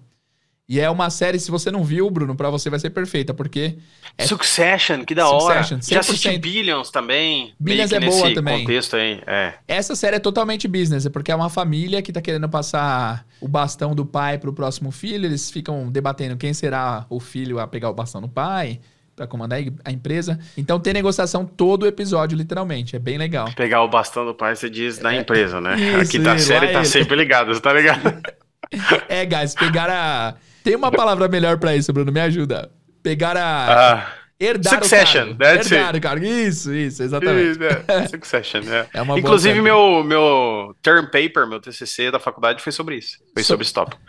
[0.69, 3.79] E é uma série, se você não viu, Bruno, pra você vai ser perfeita, porque.
[4.15, 4.27] É...
[4.27, 5.83] Succession, que da Succession, hora.
[5.89, 7.55] Já assisti Billions também.
[7.59, 8.59] Billions é boa também.
[8.59, 9.55] contexto aí, é.
[9.67, 13.47] Essa série é totalmente business, é porque é uma família que tá querendo passar o
[13.47, 15.25] bastão do pai pro próximo filho.
[15.25, 18.79] Eles ficam debatendo quem será o filho a pegar o bastão do pai
[19.15, 20.37] para comandar a empresa.
[20.55, 22.95] Então tem negociação todo o episódio, literalmente.
[22.95, 23.49] É bem legal.
[23.55, 25.75] Pegar o bastão do pai, você diz da é, empresa, né?
[25.79, 26.85] Isso, Aqui tá a série tá ele.
[26.85, 28.21] sempre ligada, você tá ligado?
[29.09, 30.35] é, guys, pegar a
[30.69, 32.71] tem uma palavra melhor para isso, Bruno, me ajuda.
[33.01, 33.93] Pegar a.
[33.93, 34.13] Ah.
[34.39, 35.73] Herdar Succession, o cargo.
[35.73, 36.25] Herdar o cargo.
[36.25, 37.59] Isso, isso, exatamente.
[37.87, 38.07] É.
[38.07, 38.87] Succession, é.
[38.93, 43.17] é uma Inclusive, meu, meu term paper, meu TCC da faculdade foi sobre isso.
[43.33, 43.47] Foi so...
[43.47, 43.99] sobre esse tópico.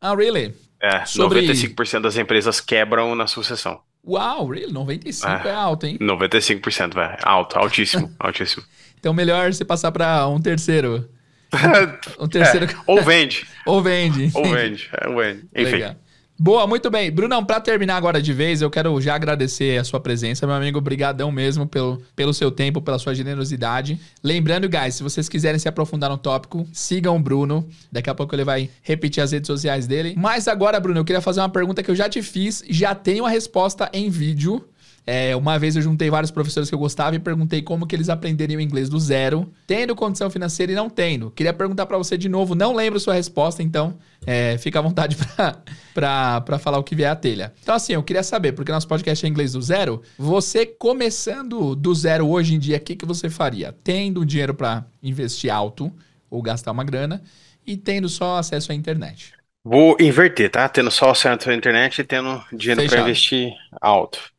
[0.00, 0.54] Ah, really?
[0.82, 1.46] É, sobre...
[1.46, 3.80] 95% das empresas quebram na sucessão.
[4.04, 4.72] Uau, really?
[4.72, 5.98] 95% é, é alto, hein?
[6.00, 7.16] 95%, velho.
[7.22, 8.64] Alto, altíssimo, altíssimo.
[8.98, 11.08] Então, melhor você passar para um terceiro.
[12.18, 12.66] Um terceiro.
[12.66, 13.46] É, ou vende.
[13.64, 14.32] ou vende.
[14.34, 14.90] Ou vende.
[14.92, 15.48] É, ou vende.
[15.54, 15.72] Enfim.
[15.72, 15.96] Legal.
[16.38, 17.10] Boa, muito bem.
[17.10, 20.76] Brunão, para terminar agora de vez, eu quero já agradecer a sua presença, meu amigo.
[20.76, 23.98] Obrigadão mesmo pelo, pelo seu tempo, pela sua generosidade.
[24.22, 27.66] Lembrando, guys, se vocês quiserem se aprofundar no tópico, sigam o Bruno.
[27.90, 30.14] Daqui a pouco ele vai repetir as redes sociais dele.
[30.14, 33.24] Mas agora, Bruno, eu queria fazer uma pergunta que eu já te fiz, já tenho
[33.24, 34.62] a resposta em vídeo.
[35.06, 38.08] É, uma vez eu juntei vários professores que eu gostava e perguntei como que eles
[38.08, 41.30] aprenderiam inglês do zero, tendo condição financeira e não tendo.
[41.30, 43.96] Queria perguntar para você de novo, não lembro sua resposta, então
[44.26, 45.16] é, fica à vontade
[45.94, 47.52] para falar o que vier à telha.
[47.62, 51.94] Então, assim, eu queria saber, porque nosso podcast é inglês do zero, você começando do
[51.94, 53.72] zero hoje em dia, o que, que você faria?
[53.84, 55.92] Tendo dinheiro para investir alto
[56.28, 57.22] ou gastar uma grana
[57.64, 59.34] e tendo só acesso à internet.
[59.64, 60.68] Vou inverter, tá?
[60.68, 64.35] Tendo só acesso à internet e tendo dinheiro para investir alto.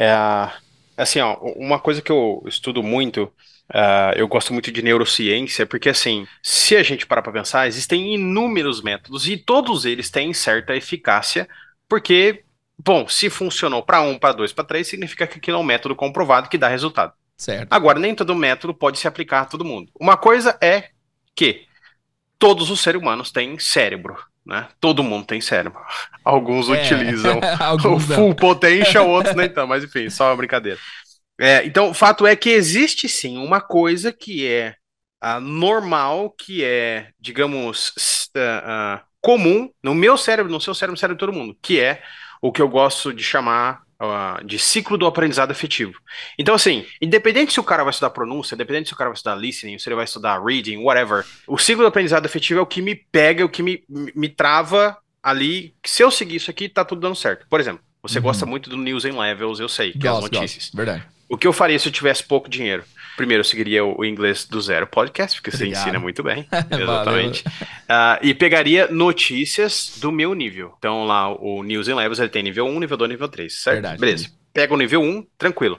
[0.00, 0.14] É,
[0.96, 3.24] assim, ó, uma coisa que eu estudo muito,
[3.68, 8.14] uh, eu gosto muito de neurociência, porque assim, se a gente parar para pensar, existem
[8.14, 11.46] inúmeros métodos e todos eles têm certa eficácia,
[11.86, 12.44] porque,
[12.82, 15.94] bom, se funcionou para um, para dois, para três, significa que aquilo é um método
[15.94, 17.12] comprovado que dá resultado.
[17.36, 17.70] Certo.
[17.70, 19.92] Agora, nem todo método pode se aplicar a todo mundo.
[20.00, 20.88] Uma coisa é
[21.34, 21.66] que
[22.38, 24.68] todos os seres humanos têm cérebro né?
[24.80, 25.80] Todo mundo tem cérebro.
[26.24, 28.34] Alguns é, utilizam Alguns o full não.
[28.34, 30.78] potential, outros nem tão, mas enfim, só uma brincadeira.
[31.38, 34.74] É, então, o fato é que existe sim uma coisa que é
[35.24, 37.94] uh, normal, que é, digamos,
[38.36, 41.80] uh, uh, comum no meu cérebro, no seu cérebro, no cérebro de todo mundo, que
[41.80, 42.02] é
[42.42, 43.82] o que eu gosto de chamar
[44.44, 45.94] de ciclo do aprendizado efetivo.
[46.38, 49.34] Então, assim, independente se o cara vai estudar pronúncia, independente se o cara vai estudar
[49.34, 52.80] listening, se ele vai estudar reading, whatever, o ciclo do aprendizado efetivo é o que
[52.80, 55.74] me pega, é o que me, me trava ali.
[55.84, 57.46] Se eu seguir isso aqui, tá tudo dando certo.
[57.48, 58.24] Por exemplo, você uhum.
[58.24, 60.64] gosta muito do News and Levels, eu sei, que gosto, é as notícias.
[60.64, 60.76] Gosto.
[60.76, 61.19] Verdade.
[61.30, 62.82] O que eu faria se eu tivesse pouco dinheiro?
[63.16, 65.76] Primeiro, eu seguiria o inglês do zero podcast, porque Obrigado.
[65.76, 66.44] você ensina muito bem.
[66.68, 67.44] Exatamente.
[67.46, 70.74] uh, e pegaria notícias do meu nível.
[70.76, 73.74] Então, lá, o News and Levels, ele tem nível 1, nível 2, nível 3, certo?
[73.76, 74.00] Verdade.
[74.00, 74.28] Beleza.
[74.52, 75.78] Pega o nível 1, tranquilo.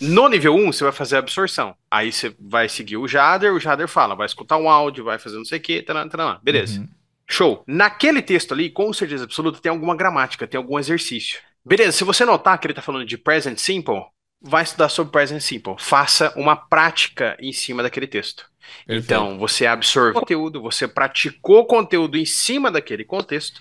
[0.00, 1.74] No nível 1, você vai fazer a absorção.
[1.90, 5.36] Aí você vai seguir o Jader, o Jader fala, vai escutar um áudio, vai fazer
[5.36, 6.78] não sei o quê, taran, taran, beleza.
[6.78, 6.88] Uhum.
[7.28, 7.64] Show.
[7.66, 11.40] Naquele texto ali, com certeza absoluta, tem alguma gramática, tem algum exercício.
[11.64, 14.02] Beleza, se você notar que ele está falando de present simple,
[14.42, 15.76] vai estudar sobre Present Simple.
[15.78, 18.50] Faça uma prática em cima daquele texto.
[18.86, 19.04] Perfeito.
[19.04, 23.60] Então, você absorve conteúdo, você praticou conteúdo em cima daquele contexto.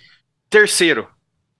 [0.49, 1.07] Terceiro,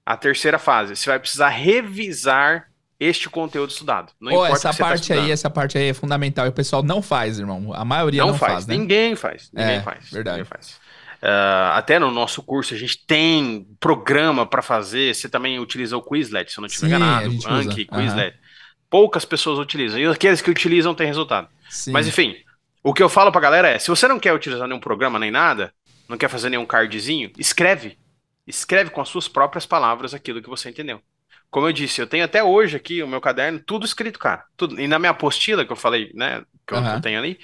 [0.06, 2.68] a terceira fase, você vai precisar revisar
[3.00, 4.12] este conteúdo estudado.
[4.20, 6.84] Não oh, essa tá parte tá aí, essa parte aí é fundamental e o pessoal
[6.84, 7.74] não faz, irmão.
[7.74, 8.78] A maioria não, não faz, faz né?
[8.78, 10.10] Ninguém faz, ninguém é, faz.
[10.12, 10.38] Verdade.
[10.38, 10.80] Ninguém faz.
[11.22, 15.16] Uh, até no nosso curso a gente tem programa para fazer.
[15.16, 17.32] Você também utiliza o Quizlet, se eu não estiver enganado.
[17.48, 18.36] Anki, Quizlet.
[18.36, 18.51] Uhum
[18.92, 19.98] poucas pessoas utilizam.
[19.98, 21.48] E aqueles que utilizam têm resultado.
[21.70, 21.92] Sim.
[21.92, 22.36] Mas enfim,
[22.84, 25.32] o que eu falo pra galera é: se você não quer utilizar nenhum programa nem
[25.32, 25.74] nada,
[26.08, 27.98] não quer fazer nenhum cardzinho, escreve.
[28.46, 31.02] Escreve com as suas próprias palavras aquilo que você entendeu.
[31.50, 34.44] Como eu disse, eu tenho até hoje aqui o meu caderno, tudo escrito, cara.
[34.58, 34.80] Tudo.
[34.80, 36.94] E na minha apostila que eu falei, né, que eu, uhum.
[36.94, 37.40] eu tenho ali,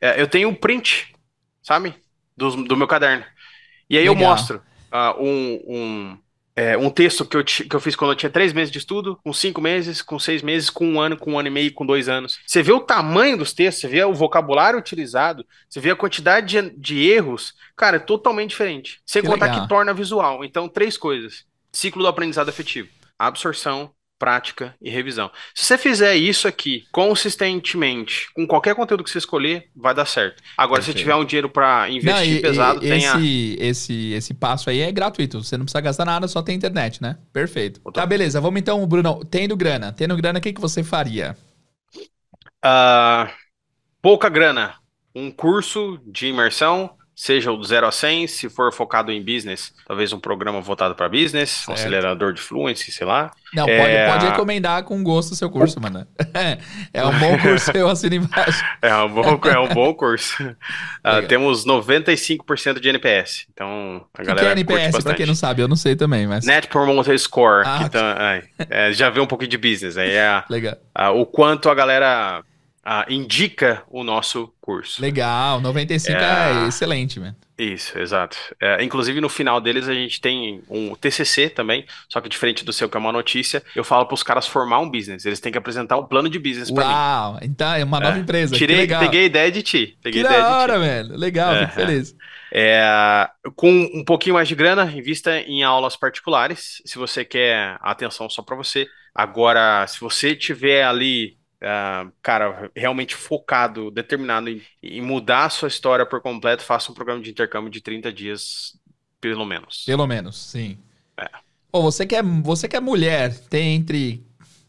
[0.00, 1.14] é, eu tenho um print,
[1.62, 1.94] sabe?
[2.36, 3.24] Do, do meu caderno.
[3.88, 4.14] E aí Legal.
[4.14, 6.18] eu mostro uh, um, um
[6.58, 9.16] é, um texto que eu, que eu fiz quando eu tinha três meses de estudo,
[9.22, 11.86] com cinco meses, com seis meses, com um ano, com um ano e meio, com
[11.86, 12.40] dois anos.
[12.44, 16.60] Você vê o tamanho dos textos, você vê o vocabulário utilizado, você vê a quantidade
[16.60, 19.00] de, de erros, cara, é totalmente diferente.
[19.06, 19.62] Sem que contar legal.
[19.62, 20.44] que torna visual.
[20.44, 21.44] Então, três coisas.
[21.70, 22.88] Ciclo do aprendizado afetivo.
[23.16, 25.30] Absorção, prática e revisão.
[25.54, 30.42] Se você fizer isso aqui consistentemente, com qualquer conteúdo que você escolher, vai dar certo.
[30.56, 30.98] Agora, Perfeito.
[30.98, 33.14] se tiver um dinheiro para investir não, e, pesado, e, tenha...
[33.14, 35.42] esse, esse, esse passo aí é gratuito.
[35.42, 37.16] Você não precisa gastar nada, só tem internet, né?
[37.32, 37.80] Perfeito.
[37.92, 38.40] Tá, beleza.
[38.40, 39.24] Vamos então, Bruno.
[39.24, 39.92] Tendo grana.
[39.92, 41.36] Tendo grana, o que, que você faria?
[42.64, 43.30] Uh,
[44.02, 44.74] pouca grana,
[45.14, 49.74] um curso de imersão seja o do 0 a 100, se for focado em business,
[49.84, 51.70] talvez um programa voltado para business, certo.
[51.70, 53.32] um acelerador de fluency, sei lá.
[53.52, 54.06] Não, é...
[54.06, 56.06] pode, pode recomendar com gosto o seu curso, mano.
[56.94, 58.64] é um bom curso, eu assino embaixo.
[58.80, 60.36] é, um bom, é um bom curso.
[60.98, 65.34] Uh, temos 95% de NPS, então a galera que, que é NPS, para quem não
[65.34, 66.44] sabe, eu não sei também, mas...
[66.44, 68.04] Net Promoter Score, ah, então,
[68.68, 70.76] é, já vê um pouquinho de business, aí é Legal.
[71.14, 72.42] o quanto a galera
[73.08, 75.00] indica o nosso curso.
[75.00, 77.36] Legal, 95 é, é excelente, mano.
[77.58, 78.36] Isso, exato.
[78.60, 82.72] É, inclusive no final deles a gente tem um TCC também, só que diferente do
[82.72, 85.50] seu que é uma notícia, eu falo para os caras formar um business, eles têm
[85.50, 86.92] que apresentar um plano de business para mim.
[86.92, 88.54] Uau, então é uma nova é, empresa.
[88.54, 89.98] Tirei, peguei a ideia de ti.
[90.00, 91.16] Peguei que da hora, velho.
[91.16, 92.14] Legal, é, fico feliz.
[92.52, 98.30] É, com um pouquinho mais de grana, invista em aulas particulares, se você quer atenção
[98.30, 98.86] só para você.
[99.12, 105.66] Agora, se você tiver ali Uh, cara, realmente focado, determinado em, em, mudar a sua
[105.66, 108.78] história por completo, faça um programa de intercâmbio de 30 dias,
[109.20, 109.84] pelo menos.
[109.84, 110.78] Pelo menos, sim.
[111.16, 111.28] É.
[111.72, 114.24] Pô, você que é, você que é mulher, tem entre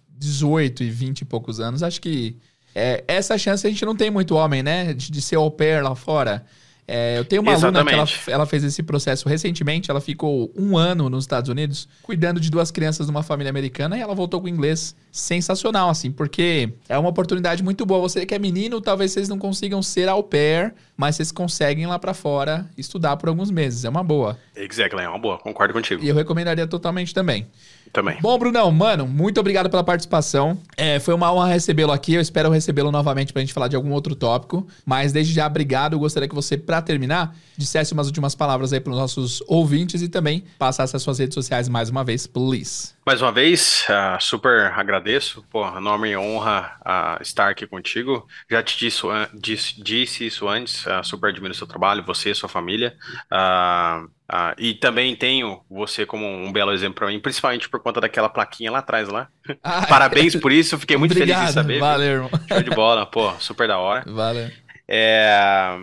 [0.10, 2.36] 18 e 20 e poucos anos, acho que
[2.74, 4.94] é, essa chance a gente não tem muito homem, né?
[4.94, 6.46] De, de ser au pair lá fora.
[6.92, 7.94] É, eu tenho uma Exatamente.
[7.94, 9.92] aluna que ela, ela, fez esse processo recentemente.
[9.92, 14.02] Ela ficou um ano nos Estados Unidos cuidando de duas crianças numa família americana e
[14.02, 18.02] ela voltou com inglês sensacional, assim, porque é uma oportunidade muito boa.
[18.02, 21.98] Você que é menino, talvez vocês não consigam ser au pair, mas vocês conseguem lá
[21.98, 23.86] para fora estudar por alguns meses.
[23.86, 24.38] É uma boa.
[24.54, 25.38] Exactly, é uma boa.
[25.38, 26.04] Concordo contigo.
[26.04, 27.48] E eu recomendaria totalmente também.
[27.94, 28.18] Também.
[28.22, 30.60] Bom, Brunão, mano, muito obrigado pela participação.
[30.76, 32.16] É, foi uma honra recebê-lo aqui.
[32.16, 34.68] Eu espero recebê-lo novamente pra gente falar de algum outro tópico.
[34.86, 35.94] Mas desde já, obrigado.
[35.94, 40.10] Eu gostaria que você, para terminar, dissesse umas últimas palavras aí pros nossos ouvintes e
[40.10, 42.90] também passasse as suas redes sociais mais uma vez, please.
[43.10, 45.44] Mais uma vez, uh, super agradeço.
[45.50, 48.28] Pô, enorme honra uh, estar aqui contigo.
[48.48, 50.86] Já te disse, uh, disse, disse isso antes.
[51.04, 52.96] super admiro seu trabalho, você e sua família.
[53.32, 54.06] Ah,
[54.60, 58.72] e também tenho você como um belo exemplo para mim, principalmente por conta daquela plaquinha
[58.72, 59.28] lá atrás lá.
[59.64, 61.80] Ah, Parabéns por isso, fiquei muito obrigado, feliz de saber.
[61.80, 62.30] Valeu, irmão.
[62.48, 64.04] Show de bola, pô, super da hora.
[64.06, 64.52] Valeu.
[64.88, 65.80] É,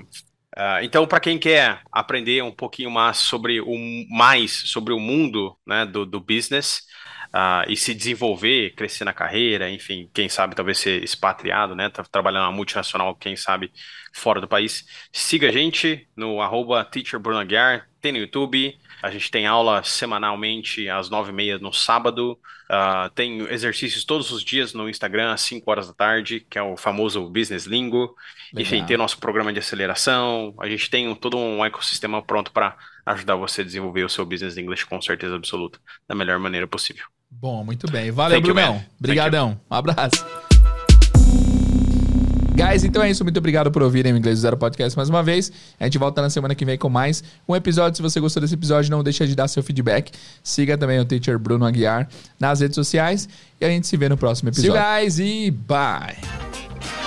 [0.57, 3.75] uh, então, para quem quer aprender um pouquinho mais sobre o
[4.09, 6.87] mais sobre o mundo né, do, do business,
[7.35, 11.89] Uh, e se desenvolver, crescer na carreira, enfim, quem sabe talvez ser expatriado, né?
[11.91, 13.71] Tá trabalhando na multinacional, quem sabe
[14.13, 14.85] fora do país.
[15.13, 16.85] Siga a gente no arroba
[18.07, 18.79] tem no YouTube.
[19.03, 22.39] A gente tem aula semanalmente às nove e meia no sábado.
[22.71, 26.63] Uh, tem exercícios todos os dias no Instagram às 5 horas da tarde, que é
[26.63, 28.15] o famoso Business Lingo.
[28.53, 28.63] Legal.
[28.63, 30.55] Enfim, tem nosso programa de aceleração.
[30.61, 34.57] A gente tem todo um ecossistema pronto para ajudar você a desenvolver o seu business
[34.57, 37.16] English com certeza absoluta, da melhor maneira possível.
[37.41, 38.11] Bom, muito bem.
[38.11, 38.83] Valeu, Thank Brunão.
[38.99, 39.61] Obrigadão.
[39.71, 40.25] Um abraço.
[42.57, 43.23] Guys, então é isso.
[43.23, 45.53] Muito obrigado por ouvirem o Inglês do Zero Podcast mais uma vez.
[45.79, 47.97] A gente volta na semana que vem com mais um episódio.
[47.97, 50.11] Se você gostou desse episódio, não deixa de dar seu feedback.
[50.43, 52.09] Siga também o teacher Bruno Aguiar
[52.41, 53.29] nas redes sociais.
[53.61, 54.73] E a gente se vê no próximo episódio.
[54.73, 57.06] See you guys e bye!